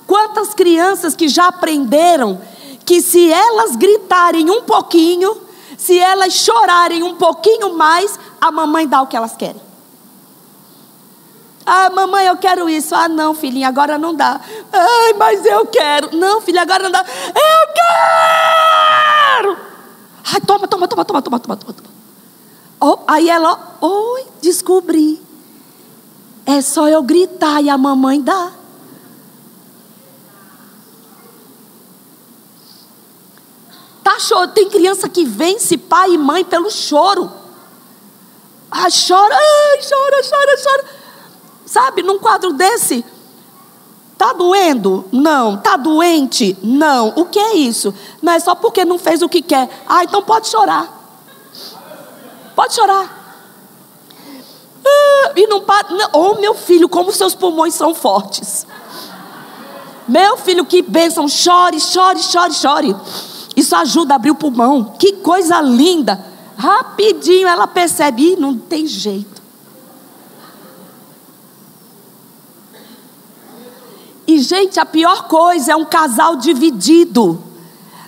[0.07, 2.41] Quantas crianças que já aprenderam
[2.85, 5.37] que se elas gritarem um pouquinho,
[5.77, 9.67] se elas chorarem um pouquinho mais, a mamãe dá o que elas querem.
[11.67, 12.95] Ah, mamãe, eu quero isso.
[12.95, 14.41] Ah, não, filhinha, agora não dá.
[14.73, 16.17] Ai, mas eu quero.
[16.17, 17.05] Não, filha, agora não dá.
[17.27, 19.59] Eu quero!
[20.33, 21.75] Ai, toma, toma, toma, toma, toma, toma, toma.
[22.81, 25.21] Oh, aí ela, oi, descobri.
[26.45, 28.53] É só eu gritar e a mamãe dá.
[34.07, 34.53] Tá chorando.
[34.53, 37.29] Tem criança que vence pai e mãe pelo choro.
[38.71, 40.85] Ah, chora, ai, chora, chora, chora.
[41.67, 43.05] Sabe, num quadro desse,
[44.17, 45.05] tá doendo?
[45.11, 45.57] Não.
[45.57, 46.57] Tá doente?
[46.63, 47.15] Não.
[47.17, 47.93] O que é isso?
[48.23, 49.69] Não é só porque não fez o que quer.
[49.89, 50.89] Ah, então pode chorar.
[52.55, 53.43] Pode chorar.
[54.87, 55.89] Ah, e não para.
[56.13, 58.69] Oh, meu filho, como seus pulmões são fortes.
[60.07, 61.27] Meu filho, que bênção.
[61.27, 62.97] Chore, chore, chore, chore.
[63.57, 64.95] Isso ajuda a abrir o pulmão.
[64.99, 66.23] Que coisa linda.
[66.57, 69.43] rapidinho ela percebe, Ih, não tem jeito.
[74.27, 77.43] E, gente, a pior coisa é um casal dividido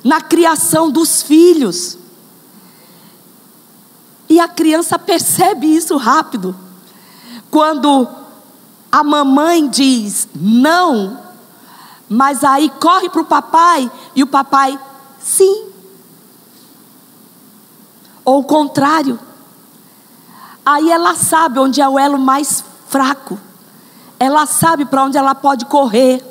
[0.02, 1.96] na criação dos filhos.
[4.28, 6.54] E a criança percebe isso rápido.
[7.50, 8.06] Quando
[8.90, 11.18] a mamãe diz não,
[12.08, 14.78] mas aí corre para o papai e o papai,
[15.20, 15.66] sim.
[18.24, 19.18] Ou o contrário.
[20.64, 23.38] Aí ela sabe onde é o elo mais fraco.
[24.18, 26.24] Ela sabe para onde ela pode correr.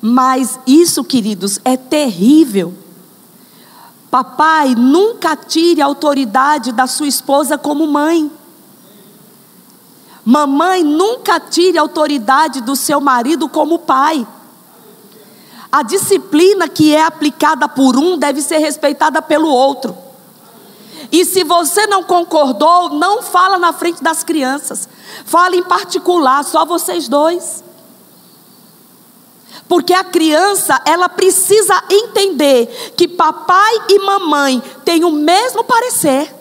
[0.00, 2.74] Mas isso, queridos, é terrível.
[4.10, 8.30] Papai, nunca tire a autoridade da sua esposa como mãe.
[10.24, 14.26] Mamãe, nunca tire a autoridade do seu marido como pai.
[15.74, 19.98] A disciplina que é aplicada por um deve ser respeitada pelo outro.
[21.10, 24.88] E se você não concordou, não fala na frente das crianças.
[25.24, 27.64] Fala em particular, só vocês dois.
[29.66, 36.32] Porque a criança, ela precisa entender que papai e mamãe têm o mesmo parecer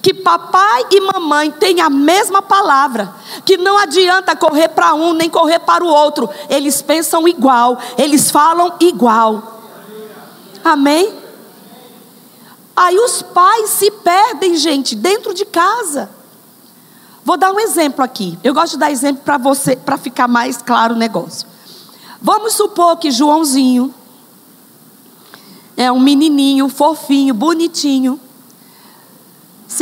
[0.00, 3.14] que papai e mamãe têm a mesma palavra,
[3.44, 8.30] que não adianta correr para um nem correr para o outro, eles pensam igual, eles
[8.30, 9.60] falam igual.
[10.64, 11.12] Amém?
[12.76, 16.08] Aí os pais se perdem, gente, dentro de casa.
[17.24, 18.38] Vou dar um exemplo aqui.
[18.42, 21.46] Eu gosto de dar exemplo para você, para ficar mais claro o negócio.
[22.20, 23.94] Vamos supor que Joãozinho
[25.76, 28.18] é um menininho fofinho, bonitinho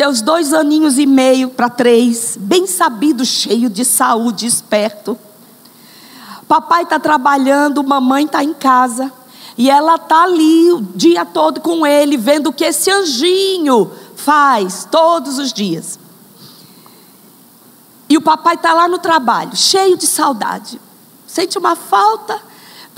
[0.01, 5.19] seus dois aninhos e meio para três, bem sabido, cheio de saúde, esperto.
[6.49, 9.13] Papai está trabalhando, mamãe está em casa.
[9.59, 14.89] E ela está ali o dia todo com ele, vendo o que esse anjinho faz
[14.91, 15.99] todos os dias.
[18.09, 20.81] E o papai está lá no trabalho, cheio de saudade.
[21.27, 22.41] Sente uma falta.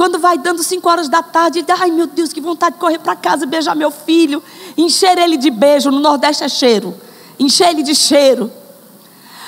[0.03, 2.81] Quando vai dando cinco horas da tarde, ele diz, ai meu Deus, que vontade de
[2.81, 4.43] correr para casa, beijar meu filho
[4.77, 6.93] encher ele de beijo, no Nordeste é cheiro,
[7.39, 8.51] encher ele de cheiro.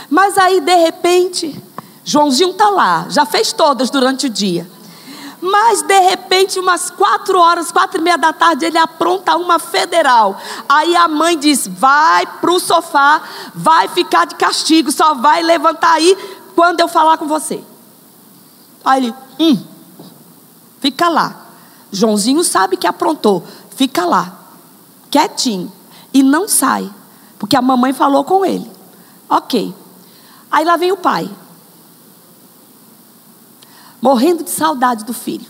[0.08, 1.60] Mas aí, de repente,
[2.04, 4.70] Joãozinho está lá, já fez todas durante o dia.
[5.40, 10.40] Mas de repente, umas quatro horas, quatro e meia da tarde, ele apronta uma federal.
[10.68, 15.94] Aí a mãe diz: vai para o sofá, vai ficar de castigo, só vai levantar
[15.94, 16.16] aí
[16.54, 17.60] quando eu falar com você.
[18.84, 19.73] Aí ele, hum,
[20.84, 21.46] fica lá.
[21.90, 23.42] Joãozinho sabe que aprontou,
[23.74, 24.40] fica lá
[25.10, 25.72] quietinho,
[26.12, 26.92] e não sai,
[27.38, 28.68] porque a mamãe falou com ele.
[29.30, 29.72] Ok.
[30.50, 31.30] Aí lá vem o pai,
[34.02, 35.46] morrendo de saudade do filho.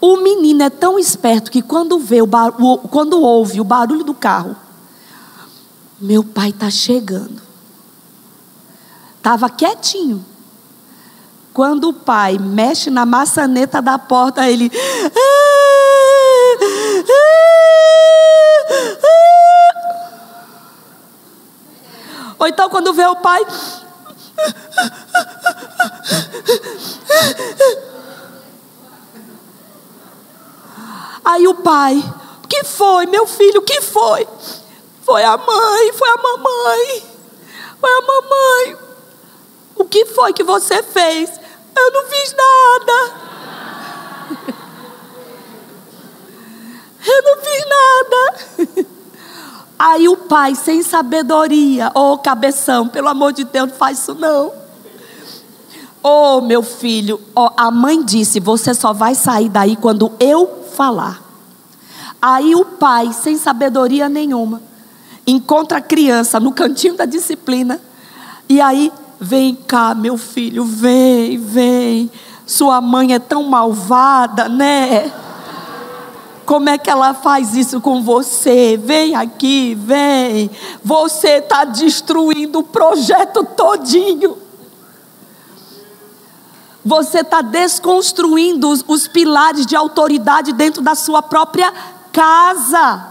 [0.00, 2.52] O menino é tão esperto que quando vê o, bar...
[2.90, 4.56] quando ouve o barulho do carro,
[6.00, 7.40] meu pai está chegando.
[9.18, 10.24] Estava quietinho.
[11.52, 14.70] Quando o pai mexe na maçaneta da porta, ele.
[22.38, 23.44] Ou então quando vê o pai.
[31.24, 32.02] Aí o pai,
[32.42, 34.26] o que foi, meu filho, o que foi?
[35.02, 37.04] Foi a mãe, foi a mamãe,
[37.80, 38.89] foi a mamãe.
[39.90, 41.30] Que foi que você fez?
[41.76, 42.92] Eu não fiz nada.
[47.06, 48.90] Eu não fiz nada.
[49.78, 54.14] Aí o pai, sem sabedoria, ô oh, cabeção, pelo amor de Deus, não faz isso
[54.14, 54.52] não.
[56.02, 60.66] Ô oh, meu filho, oh, a mãe disse: você só vai sair daí quando eu
[60.74, 61.22] falar.
[62.20, 64.60] Aí o pai, sem sabedoria nenhuma,
[65.26, 67.80] encontra a criança no cantinho da disciplina.
[68.48, 72.10] E aí, vem cá, meu filho, vem, vem.
[72.46, 75.12] Sua mãe é tão malvada, né?
[76.46, 78.76] Como é que ela faz isso com você?
[78.76, 80.50] Vem aqui, vem.
[80.82, 84.36] Você está destruindo o projeto todinho.
[86.84, 91.72] Você está desconstruindo os, os pilares de autoridade dentro da sua própria
[92.10, 93.06] casa.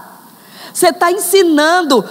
[0.73, 2.03] Você está ensinando.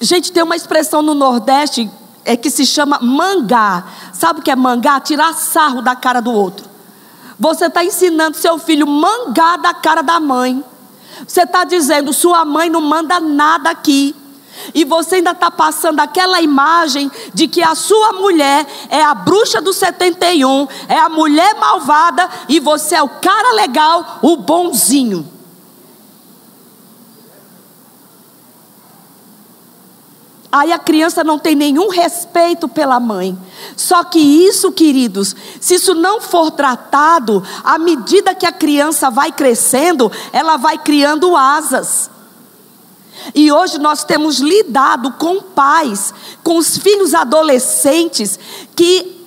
[0.00, 1.88] Gente, tem uma expressão no Nordeste
[2.28, 3.84] é que se chama mangá.
[4.12, 5.00] Sabe o que é mangá?
[5.00, 6.68] Tirar sarro da cara do outro.
[7.40, 10.62] Você está ensinando seu filho mangá da cara da mãe.
[11.26, 14.14] Você está dizendo, sua mãe não manda nada aqui.
[14.74, 19.62] E você ainda está passando aquela imagem de que a sua mulher é a bruxa
[19.62, 25.37] do 71, é a mulher malvada e você é o cara legal, o bonzinho.
[30.50, 33.36] Aí a criança não tem nenhum respeito pela mãe.
[33.76, 39.30] Só que isso, queridos, se isso não for tratado, à medida que a criança vai
[39.30, 42.10] crescendo, ela vai criando asas.
[43.34, 48.38] E hoje nós temos lidado com pais, com os filhos adolescentes,
[48.74, 49.18] que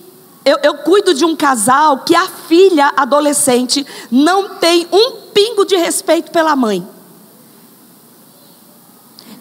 [0.44, 5.76] eu, eu, cuido de um casal que a filha adolescente não tem um pingo de
[5.76, 6.84] respeito pela mãe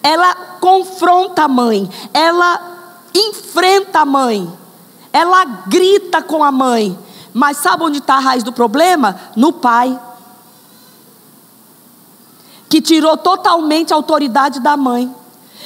[0.02, 2.60] ela confronta a mãe, ela
[3.14, 4.50] enfrenta a mãe,
[5.12, 6.98] ela grita com a mãe.
[7.32, 9.18] Mas sabe onde está a raiz do problema?
[9.36, 9.98] No pai.
[12.68, 15.14] Que tirou totalmente a autoridade da mãe.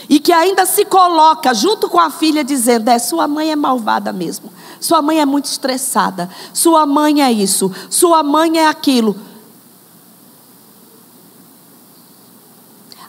[0.09, 4.13] E que ainda se coloca junto com a filha, dizendo: É, sua mãe é malvada
[4.13, 4.53] mesmo.
[4.79, 6.29] Sua mãe é muito estressada.
[6.53, 7.73] Sua mãe é isso.
[7.89, 9.17] Sua mãe é aquilo.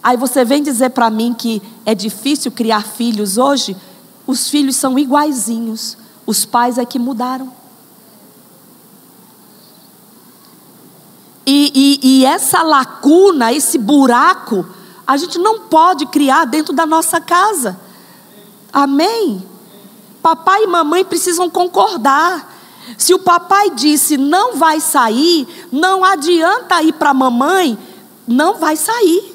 [0.06, 3.76] Aí você vem dizer para mim que é difícil criar filhos hoje?
[4.28, 5.98] Os filhos são iguaizinhos,
[6.28, 7.52] os pais é que mudaram.
[11.44, 14.64] E, e, e essa lacuna, esse buraco,
[15.08, 17.76] a gente não pode criar dentro da nossa casa.
[18.72, 19.44] Amém?
[20.22, 22.54] Papai e mamãe precisam concordar.
[22.96, 27.76] Se o papai disse não vai sair, não adianta ir para a mamãe,
[28.28, 29.35] não vai sair.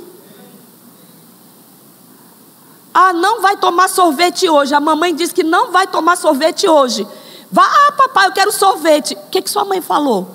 [2.92, 4.74] Ah, não vai tomar sorvete hoje.
[4.74, 7.06] A mamãe disse que não vai tomar sorvete hoje.
[7.50, 9.14] Vá, ah, papai, eu quero sorvete.
[9.14, 10.28] O que, que sua mãe falou?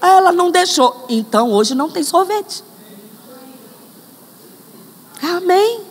[0.00, 1.06] Ela não deixou.
[1.08, 2.64] Então hoje não tem sorvete.
[5.22, 5.82] Amém.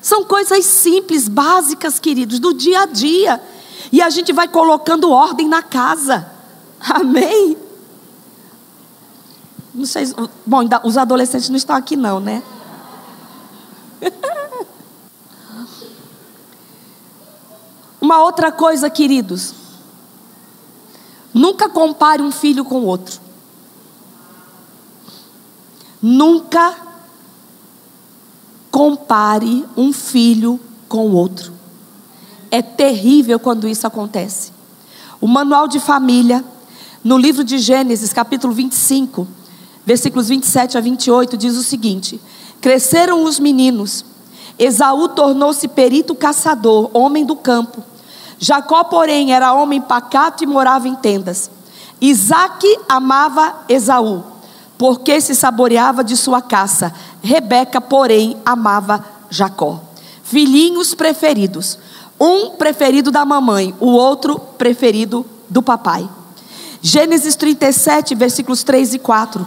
[0.00, 3.42] São coisas simples, básicas, queridos, do dia a dia.
[3.90, 6.30] E a gente vai colocando ordem na casa.
[6.80, 7.56] Amém.
[9.74, 10.06] Não sei,
[10.46, 12.42] bom, os adolescentes não estão aqui não, né?
[18.04, 19.54] Uma outra coisa, queridos.
[21.32, 23.18] Nunca compare um filho com outro.
[26.02, 26.76] Nunca
[28.70, 31.54] compare um filho com outro.
[32.50, 34.52] É terrível quando isso acontece.
[35.18, 36.44] O manual de família,
[37.02, 39.26] no livro de Gênesis, capítulo 25,
[39.86, 42.20] versículos 27 a 28, diz o seguinte:
[42.60, 44.04] Cresceram os meninos.
[44.58, 47.93] Esaú tornou-se perito caçador, homem do campo.
[48.44, 51.50] Jacó, porém, era homem pacato e morava em tendas.
[51.98, 54.22] Isaac amava Esaú,
[54.76, 56.92] porque se saboreava de sua caça.
[57.22, 59.80] Rebeca, porém, amava Jacó.
[60.22, 61.78] Filhinhos preferidos.
[62.20, 66.06] Um preferido da mamãe, o outro preferido do papai.
[66.82, 69.46] Gênesis 37, versículos 3 e 4.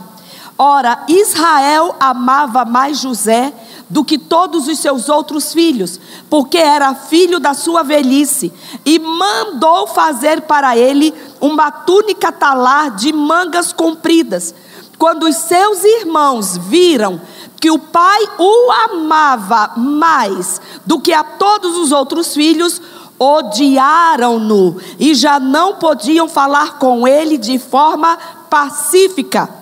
[0.58, 3.54] Ora, Israel amava mais José
[3.88, 6.00] do que todos os seus outros filhos,
[6.30, 8.52] porque era filho da sua velhice,
[8.84, 14.54] e mandou fazer para ele uma túnica talar de mangas compridas.
[14.98, 17.22] Quando os seus irmãos viram
[17.62, 22.82] que o pai o amava mais do que a todos os outros filhos,
[23.20, 28.18] odiaram-no e já não podiam falar com ele de forma
[28.50, 29.57] pacífica.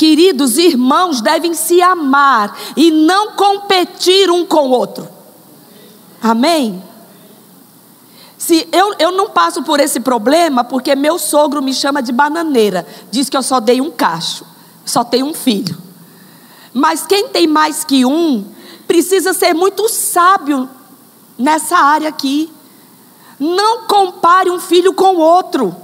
[0.00, 5.06] Queridos irmãos devem se amar e não competir um com o outro.
[6.22, 6.82] Amém?
[8.38, 12.86] Se eu, eu não passo por esse problema porque meu sogro me chama de bananeira,
[13.10, 14.46] diz que eu só dei um cacho,
[14.86, 15.76] só tenho um filho.
[16.72, 18.46] Mas quem tem mais que um
[18.86, 20.66] precisa ser muito sábio
[21.36, 22.50] nessa área aqui.
[23.38, 25.76] Não compare um filho com o outro.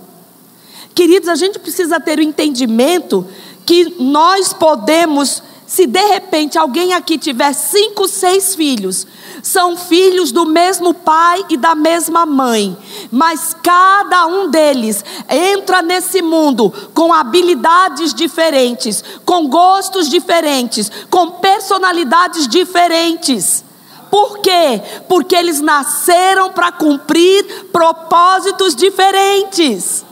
[0.94, 3.28] Queridos, a gente precisa ter o entendimento
[3.66, 9.04] que nós podemos, se de repente alguém aqui tiver cinco, seis filhos,
[9.42, 12.76] são filhos do mesmo pai e da mesma mãe,
[13.10, 22.46] mas cada um deles entra nesse mundo com habilidades diferentes, com gostos diferentes, com personalidades
[22.46, 23.64] diferentes.
[24.10, 24.80] Por quê?
[25.08, 30.06] Porque eles nasceram para cumprir propósitos diferentes.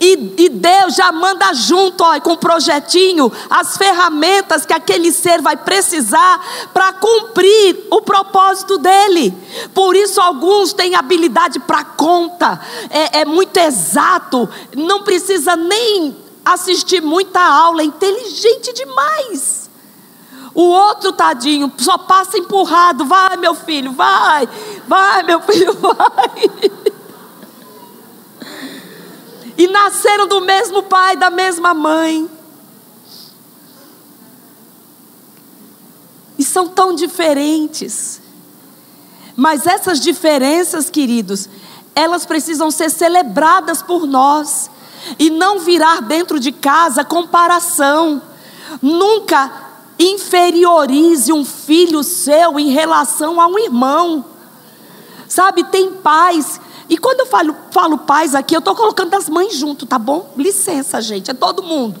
[0.00, 5.40] E, e, Deus já manda junto, ó, com o projetinho, as ferramentas que aquele ser
[5.40, 9.34] vai precisar para cumprir o propósito dele.
[9.74, 12.60] Por isso, alguns têm habilidade para conta,
[12.90, 19.70] é, é muito exato, não precisa nem assistir muita aula, é inteligente demais.
[20.54, 24.46] O outro tadinho só passa empurrado, vai meu filho, vai,
[24.86, 26.92] vai meu filho, vai
[29.56, 32.28] e nasceram do mesmo pai, da mesma mãe.
[36.42, 38.20] e são tão diferentes.
[39.36, 41.48] Mas essas diferenças, queridos,
[41.94, 44.68] elas precisam ser celebradas por nós
[45.18, 48.20] e não virar dentro de casa comparação.
[48.82, 54.24] Nunca inferiorize um filho seu em relação a um irmão.
[55.28, 56.60] Sabe, tem pais.
[56.88, 60.32] E quando eu falo, falo pais aqui, eu estou colocando as mães junto, tá bom?
[60.36, 62.00] Licença, gente, é todo mundo.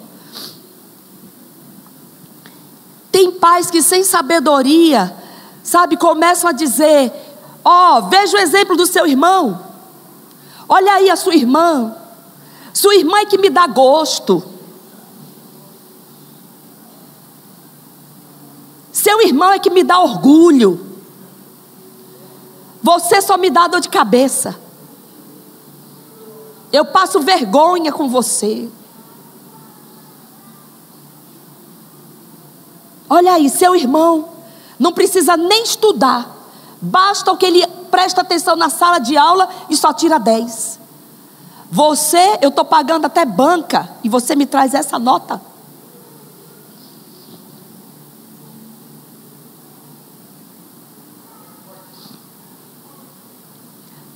[3.10, 5.14] Tem pais que sem sabedoria,
[5.62, 7.12] sabe, começam a dizer:
[7.64, 9.60] Ó, oh, veja o exemplo do seu irmão.
[10.68, 11.94] Olha aí a sua irmã.
[12.72, 14.42] Sua irmã é que me dá gosto.
[18.90, 20.92] Seu irmão é que me dá orgulho.
[22.82, 24.61] Você só me dá dor de cabeça.
[26.72, 28.68] Eu passo vergonha com você.
[33.08, 34.30] Olha aí, seu irmão
[34.78, 36.28] não precisa nem estudar.
[36.80, 40.80] Basta o que ele presta atenção na sala de aula e só tira 10.
[41.70, 45.40] Você, eu estou pagando até banca e você me traz essa nota.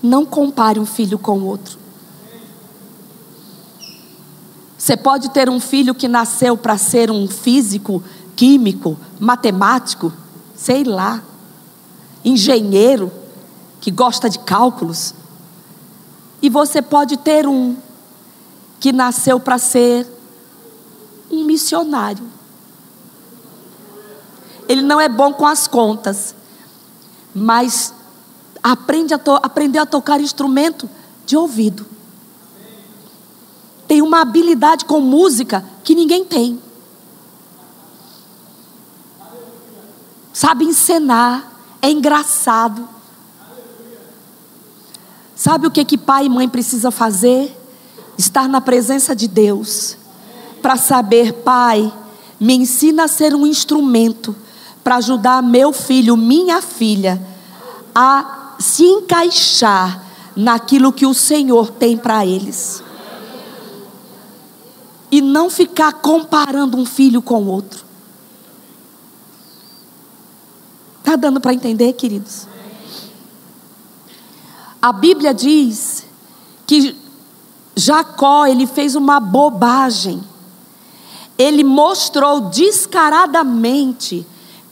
[0.03, 1.86] Não compare um filho com o outro.
[4.87, 8.01] Você pode ter um filho que nasceu para ser um físico,
[8.37, 10.13] químico, matemático,
[10.55, 11.21] sei lá
[12.25, 13.11] engenheiro
[13.81, 15.13] que gosta de cálculos.
[16.41, 17.75] E você pode ter um
[18.79, 20.07] que nasceu para ser
[21.33, 22.25] um missionário.
[24.69, 26.33] Ele não é bom com as contas,
[27.35, 27.93] mas
[28.63, 30.89] aprende a aprendeu a tocar instrumento
[31.27, 31.96] de ouvido.
[33.87, 36.61] Tem uma habilidade com música que ninguém tem.
[40.33, 42.89] Sabe encenar é engraçado.
[45.35, 47.57] Sabe o que que pai e mãe precisa fazer?
[48.19, 49.97] Estar na presença de Deus
[50.61, 51.93] para saber, pai,
[52.41, 54.35] me ensina a ser um instrumento
[54.83, 57.23] para ajudar meu filho, minha filha
[57.95, 60.03] a se encaixar
[60.35, 62.83] naquilo que o Senhor tem para eles.
[65.17, 67.83] E não ficar comparando um filho com o outro.
[70.99, 72.47] Está dando para entender, queridos?
[74.83, 76.05] A Bíblia diz
[76.67, 76.95] que
[77.75, 80.23] Jacó, ele fez uma bobagem.
[81.39, 84.27] Ele mostrou descaradamente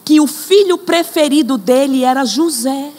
[0.05, 2.93] que o filho preferido dele era José.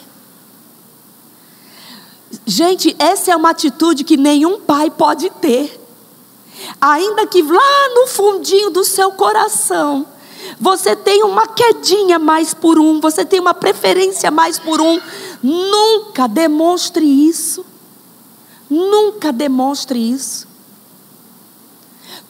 [2.44, 5.85] Gente, essa é uma atitude que nenhum pai pode ter.
[6.80, 10.06] Ainda que lá no fundinho do seu coração,
[10.58, 15.00] você tem uma quedinha mais por um, você tem uma preferência mais por um.
[15.42, 17.64] Nunca demonstre isso.
[18.68, 20.46] Nunca demonstre isso.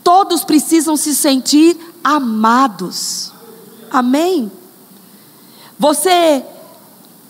[0.03, 3.33] Todos precisam se sentir amados.
[3.91, 4.51] Amém?
[5.79, 6.45] Você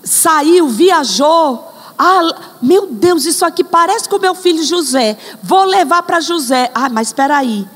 [0.03, 1.65] saiu, viajou.
[1.99, 2.20] Ah,
[2.61, 5.16] meu Deus, isso aqui parece com meu filho José.
[5.42, 6.70] Vou levar para José.
[6.74, 7.66] Ah, mas espera aí.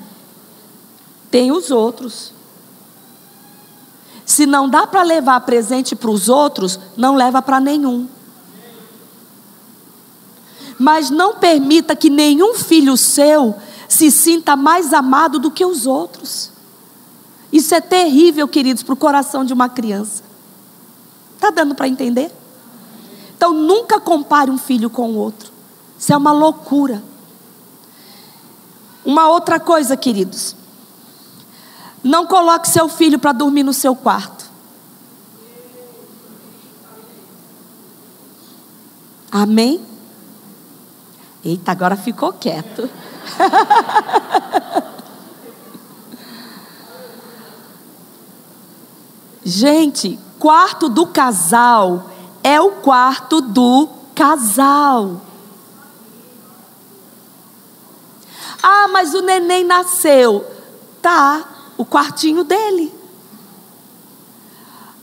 [1.30, 2.32] Tem os outros.
[4.26, 8.06] Se não dá para levar presente para os outros, não leva para nenhum.
[10.78, 13.56] Mas não permita que nenhum filho seu
[13.88, 16.50] se sinta mais amado do que os outros.
[17.52, 20.22] Isso é terrível, queridos, para o coração de uma criança.
[21.34, 22.30] Está dando para entender?
[23.40, 25.50] Então nunca compare um filho com o outro.
[25.98, 27.02] Isso é uma loucura.
[29.02, 30.54] Uma outra coisa, queridos.
[32.04, 34.44] Não coloque seu filho para dormir no seu quarto.
[39.32, 39.80] Amém?
[41.42, 42.90] Eita, agora ficou quieto.
[49.42, 52.09] Gente, quarto do casal
[52.42, 55.20] é o quarto do casal.
[58.62, 60.44] Ah, mas o neném nasceu.
[61.00, 61.44] Tá,
[61.78, 62.92] o quartinho dele.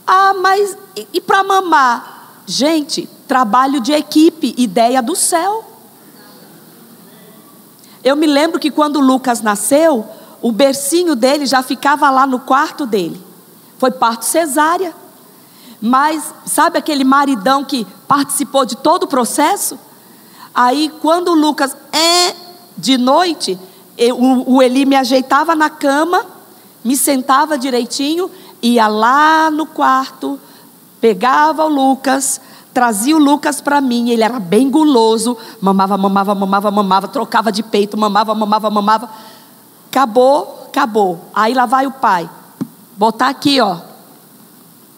[0.06, 2.42] Ah, mas e, e para mamar?
[2.46, 5.64] Gente, trabalho de equipe, ideia do céu.
[8.02, 10.06] Eu me lembro que quando Lucas nasceu,
[10.40, 13.22] o bercinho dele já ficava lá no quarto dele.
[13.76, 14.94] Foi parto cesárea.
[15.80, 19.78] Mas sabe aquele maridão que participou de todo o processo?
[20.54, 22.34] Aí quando o Lucas é
[22.76, 23.58] de noite,
[23.96, 26.38] eu, o, Eli me ajeitava na cama
[26.84, 28.30] me sentava direitinho,
[28.62, 30.38] ia lá no quarto,
[31.00, 32.40] pegava o Lucas,
[32.72, 37.62] trazia o Lucas para mim, ele era bem guloso, mamava, mamava, mamava, mamava, trocava de
[37.62, 39.10] peito, mamava, mamava, mamava.
[39.90, 41.18] Acabou, acabou.
[41.34, 42.28] Aí lá vai o pai,
[42.96, 43.76] botar aqui, ó,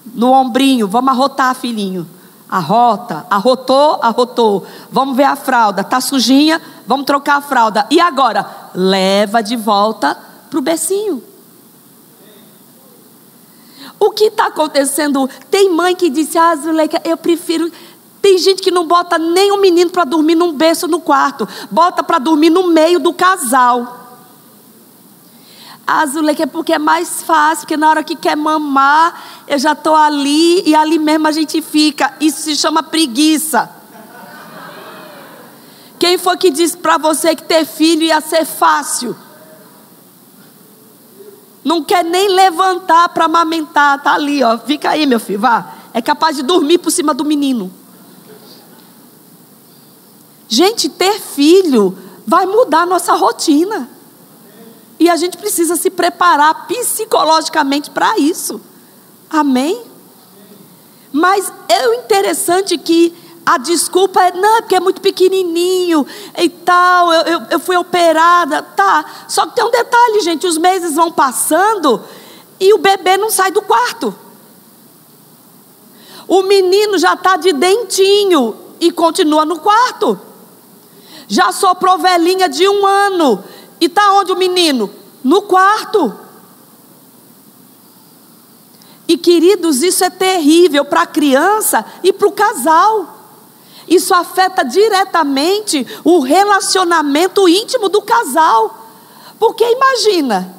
[0.07, 2.07] no ombrinho, vamos arrotar, filhinho.
[2.49, 4.67] Arrota, arrotou, arrotou.
[4.91, 7.87] Vamos ver a fralda, tá sujinha, vamos trocar a fralda.
[7.91, 8.45] E agora?
[8.75, 11.23] Leva de volta para o becinho.
[14.01, 15.29] O que está acontecendo?
[15.51, 17.71] Tem mãe que disse, ah, Zuleika, eu prefiro.
[18.23, 22.03] Tem gente que não bota nem um menino para dormir num berço no quarto, bota
[22.03, 24.00] para dormir no meio do casal.
[26.07, 29.95] Zuleika, é porque é mais fácil, porque na hora que quer mamar, eu já estou
[29.95, 32.15] ali e ali mesmo a gente fica.
[32.21, 33.71] Isso se chama preguiça.
[35.99, 39.15] Quem foi que disse para você que ter filho ia ser fácil?
[41.63, 44.57] Não quer nem levantar para amamentar, tá ali, ó.
[44.59, 45.75] Fica aí, meu filho, vá.
[45.93, 47.71] É capaz de dormir por cima do menino.
[50.49, 53.89] Gente, ter filho vai mudar a nossa rotina.
[55.01, 58.61] E a gente precisa se preparar psicologicamente para isso.
[59.31, 59.83] Amém?
[61.11, 66.07] Mas é o interessante que a desculpa é, não, é porque é muito pequenininho
[66.39, 69.25] e tal, eu, eu, eu fui operada, tá.
[69.27, 72.05] Só que tem um detalhe, gente: os meses vão passando
[72.61, 74.15] e o bebê não sai do quarto.
[76.29, 80.21] O menino já está de dentinho e continua no quarto.
[81.27, 83.43] Já soprou velhinha de um ano.
[83.81, 84.91] E está onde o menino?
[85.25, 86.15] No quarto.
[89.09, 93.19] E queridos, isso é terrível para a criança e para o casal.
[93.89, 98.87] Isso afeta diretamente o relacionamento íntimo do casal.
[99.37, 100.55] Porque imagina,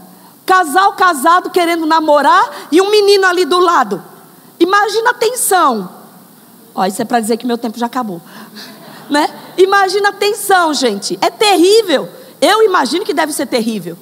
[0.45, 4.03] casal casado querendo namorar e um menino ali do lado.
[4.59, 5.89] Imagina a tensão.
[6.75, 8.21] Ó, isso é para dizer que meu tempo já acabou.
[9.09, 9.29] Né?
[9.57, 11.19] Imagina a tensão, gente.
[11.21, 12.07] É terrível.
[12.41, 13.95] Eu imagino que deve ser terrível.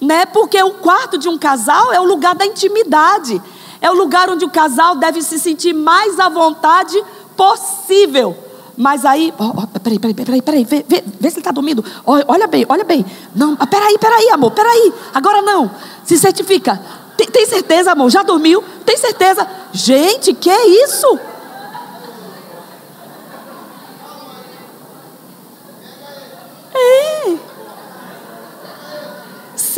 [0.00, 0.24] Né?
[0.24, 3.40] Porque o quarto de um casal é o lugar da intimidade.
[3.80, 7.02] É o lugar onde o casal deve se sentir mais à vontade
[7.36, 8.36] possível.
[8.76, 11.84] Mas aí, oh, oh, peraí, peraí, peraí, peraí, vê, vê, vê se ele está dormindo.
[12.06, 13.04] Oh, olha bem, olha bem.
[13.34, 14.92] Não, ah, peraí, peraí, amor, peraí.
[15.12, 15.70] Agora não.
[16.02, 16.80] Se certifica.
[17.14, 18.08] Tem, tem certeza, amor?
[18.10, 18.64] Já dormiu?
[18.86, 19.46] Tem certeza?
[19.72, 21.18] Gente, que isso?
[26.74, 27.09] É.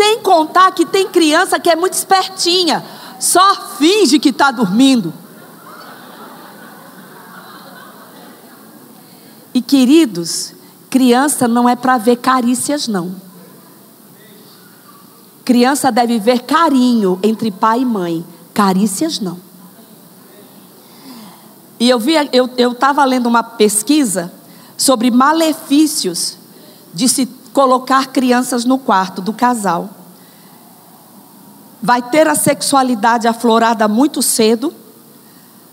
[0.02, 2.84] Sem contar que tem criança que é muito espertinha,
[3.20, 5.14] só finge que está dormindo.
[9.54, 10.54] E queridos,
[10.90, 13.14] criança não é para ver carícias, não.
[15.44, 19.38] Criança deve ver carinho entre pai e mãe, carícias não.
[21.78, 24.32] E eu vi, eu estava lendo uma pesquisa
[24.76, 26.38] sobre malefícios
[26.92, 29.90] de se colocar crianças no quarto do casal.
[31.82, 34.72] Vai ter a sexualidade aflorada muito cedo,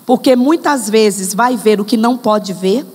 [0.05, 2.85] porque muitas vezes vai ver o que não pode ver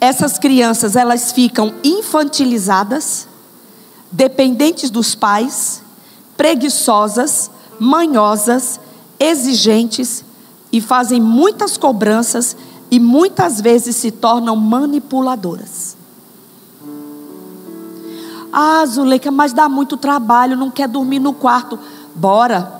[0.00, 3.26] essas crianças elas ficam infantilizadas,
[4.10, 5.82] dependentes dos pais,
[6.36, 7.50] preguiçosas,
[7.80, 8.78] manhosas,
[9.18, 10.24] exigentes
[10.70, 12.56] e fazem muitas cobranças
[12.90, 15.96] e muitas vezes se tornam manipuladoras.
[18.52, 21.78] Ah, Zuleika, mas dá muito trabalho, não quer dormir no quarto.
[22.14, 22.76] Bora.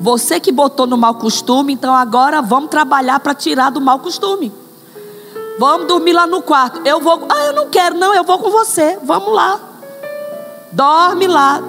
[0.00, 4.50] Você que botou no mau costume, então agora vamos trabalhar para tirar do mau costume.
[5.58, 6.80] Vamos dormir lá no quarto.
[6.86, 7.26] Eu vou.
[7.28, 8.98] Ah, eu não quero, não, eu vou com você.
[9.02, 9.60] Vamos lá.
[10.72, 11.62] Dorme lá.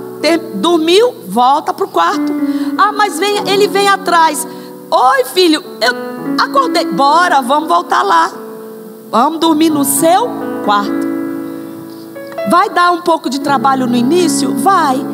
[0.56, 2.32] Dormiu, volta para o quarto.
[2.78, 4.48] Ah, mas vem, ele vem atrás.
[4.90, 6.86] Oi, filho, eu acordei.
[6.86, 8.32] Bora, vamos voltar lá.
[9.10, 10.30] Vamos dormir no seu
[10.66, 11.12] quarto.
[12.50, 14.56] Vai dar um pouco de trabalho no início?
[14.56, 15.06] Vai.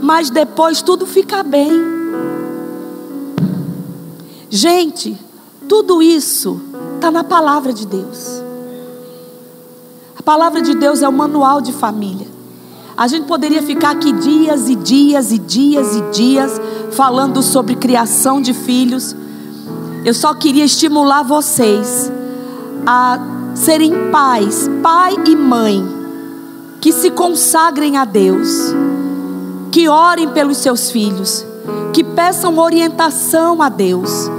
[0.00, 1.70] Mas depois tudo fica bem.
[4.50, 5.18] Gente,
[5.68, 6.68] tudo isso
[6.98, 8.42] Está na palavra de Deus.
[10.18, 12.26] A palavra de Deus é o manual de família.
[12.96, 16.60] A gente poderia ficar aqui dias e dias e dias e dias
[16.90, 19.14] falando sobre criação de filhos.
[20.04, 22.10] Eu só queria estimular vocês
[22.86, 23.18] a
[23.54, 25.84] serem pais, pai e mãe,
[26.80, 28.74] que se consagrem a Deus,
[29.70, 31.44] que orem pelos seus filhos,
[31.92, 34.30] que peçam orientação a Deus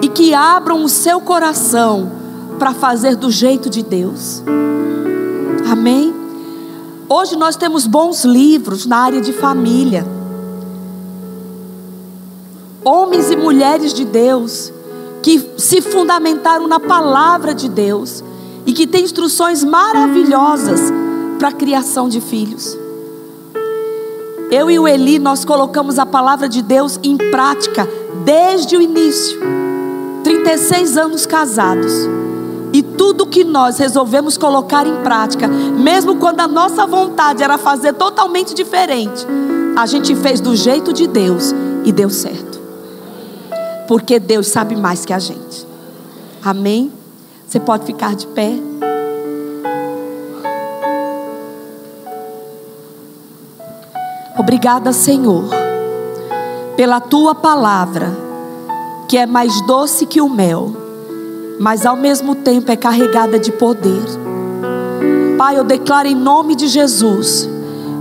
[0.00, 2.10] e que abram o seu coração
[2.58, 4.42] para fazer do jeito de Deus.
[5.70, 6.14] Amém?
[7.08, 10.16] Hoje nós temos bons livros na área de família.
[12.86, 14.72] homens e mulheres de Deus
[15.26, 18.22] que se fundamentaram na palavra de Deus
[18.64, 20.78] e que têm instruções maravilhosas
[21.36, 22.78] para a criação de filhos.
[24.52, 27.88] Eu e o Eli, nós colocamos a palavra de Deus em prática
[28.24, 29.36] desde o início.
[30.22, 31.92] 36 anos casados.
[32.72, 37.94] E tudo que nós resolvemos colocar em prática, mesmo quando a nossa vontade era fazer
[37.94, 39.26] totalmente diferente,
[39.76, 41.52] a gente fez do jeito de Deus
[41.84, 42.55] e deu certo.
[43.86, 45.66] Porque Deus sabe mais que a gente.
[46.44, 46.92] Amém?
[47.46, 48.52] Você pode ficar de pé.
[54.38, 55.44] Obrigada, Senhor,
[56.76, 58.16] pela tua palavra,
[59.08, 60.76] que é mais doce que o mel,
[61.58, 64.02] mas ao mesmo tempo é carregada de poder.
[65.38, 67.48] Pai, eu declaro em nome de Jesus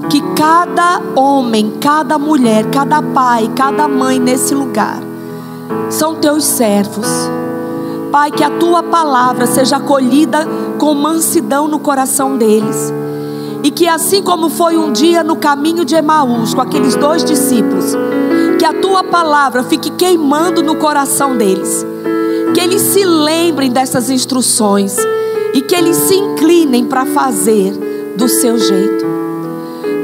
[0.09, 5.14] que cada homem, cada mulher, cada pai, cada mãe nesse lugar
[5.89, 7.07] são teus servos.
[8.11, 10.47] Pai, que a tua palavra seja acolhida
[10.79, 12.93] com mansidão no coração deles
[13.65, 17.95] e que assim como foi um dia no caminho de Emaús com aqueles dois discípulos,
[18.59, 21.83] que a tua palavra fique queimando no coração deles.
[22.53, 24.95] Que eles se lembrem dessas instruções
[25.51, 27.73] e que eles se inclinem para fazer
[28.15, 29.03] do seu jeito.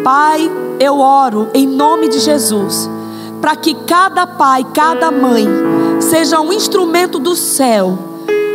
[0.03, 2.89] Pai, eu oro em nome de Jesus,
[3.42, 5.48] para que cada pai, cada mãe,
[6.00, 7.98] seja um instrumento do céu,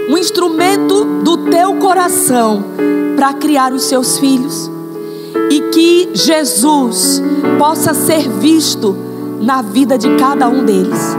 [0.08, 2.64] um instrumento do teu coração
[3.16, 4.70] para criar os seus filhos
[5.50, 7.22] e que Jesus
[7.58, 8.96] possa ser visto
[9.40, 11.16] na vida de cada um deles.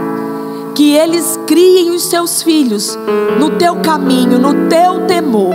[0.74, 2.96] Que eles criem os seus filhos
[3.38, 5.54] no teu caminho, no teu temor.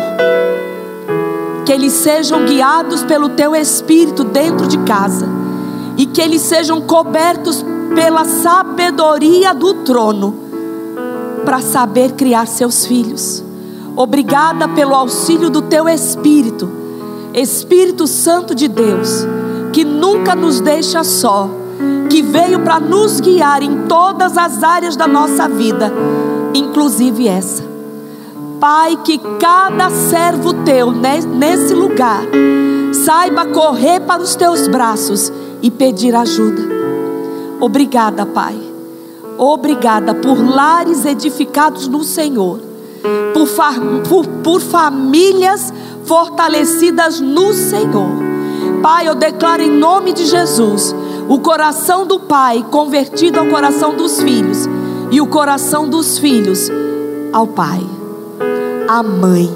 [1.66, 5.28] Que eles sejam guiados pelo teu espírito dentro de casa.
[5.96, 7.64] E que eles sejam cobertos
[7.96, 10.36] pela sabedoria do trono
[11.46, 13.44] para saber criar seus filhos.
[13.96, 16.84] Obrigada pelo auxílio do teu espírito
[17.34, 19.26] Espírito Santo de Deus,
[19.72, 21.50] que nunca nos deixa só,
[22.08, 25.92] que veio para nos guiar em todas as áreas da nossa vida,
[26.54, 27.64] inclusive essa.
[28.60, 32.24] Pai, que cada servo teu nesse lugar
[33.04, 36.83] saiba correr para os teus braços e pedir ajuda.
[37.64, 38.60] Obrigada, Pai.
[39.38, 42.60] Obrigada por lares edificados no Senhor,
[43.34, 43.48] por,
[44.06, 48.10] por, por famílias fortalecidas no Senhor.
[48.82, 50.94] Pai, eu declaro em nome de Jesus
[51.30, 54.68] o coração do pai convertido ao coração dos filhos
[55.10, 56.70] e o coração dos filhos
[57.32, 57.80] ao pai,
[58.90, 59.50] à mãe.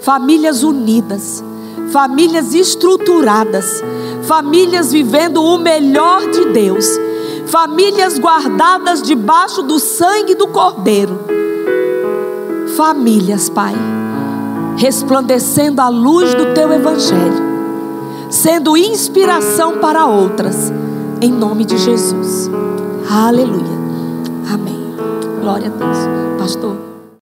[0.00, 1.44] Famílias unidas,
[1.92, 3.84] famílias estruturadas,
[4.22, 6.98] famílias vivendo o melhor de Deus,
[7.50, 11.18] famílias guardadas debaixo do sangue do Cordeiro.
[12.76, 13.74] Famílias, Pai
[14.80, 20.72] resplandecendo a luz do teu evangelho, sendo inspiração para outras,
[21.20, 22.50] em nome de Jesus.
[23.10, 23.78] Aleluia.
[24.50, 24.94] Amém.
[25.40, 25.98] Glória a Deus.
[26.38, 26.89] Pastor.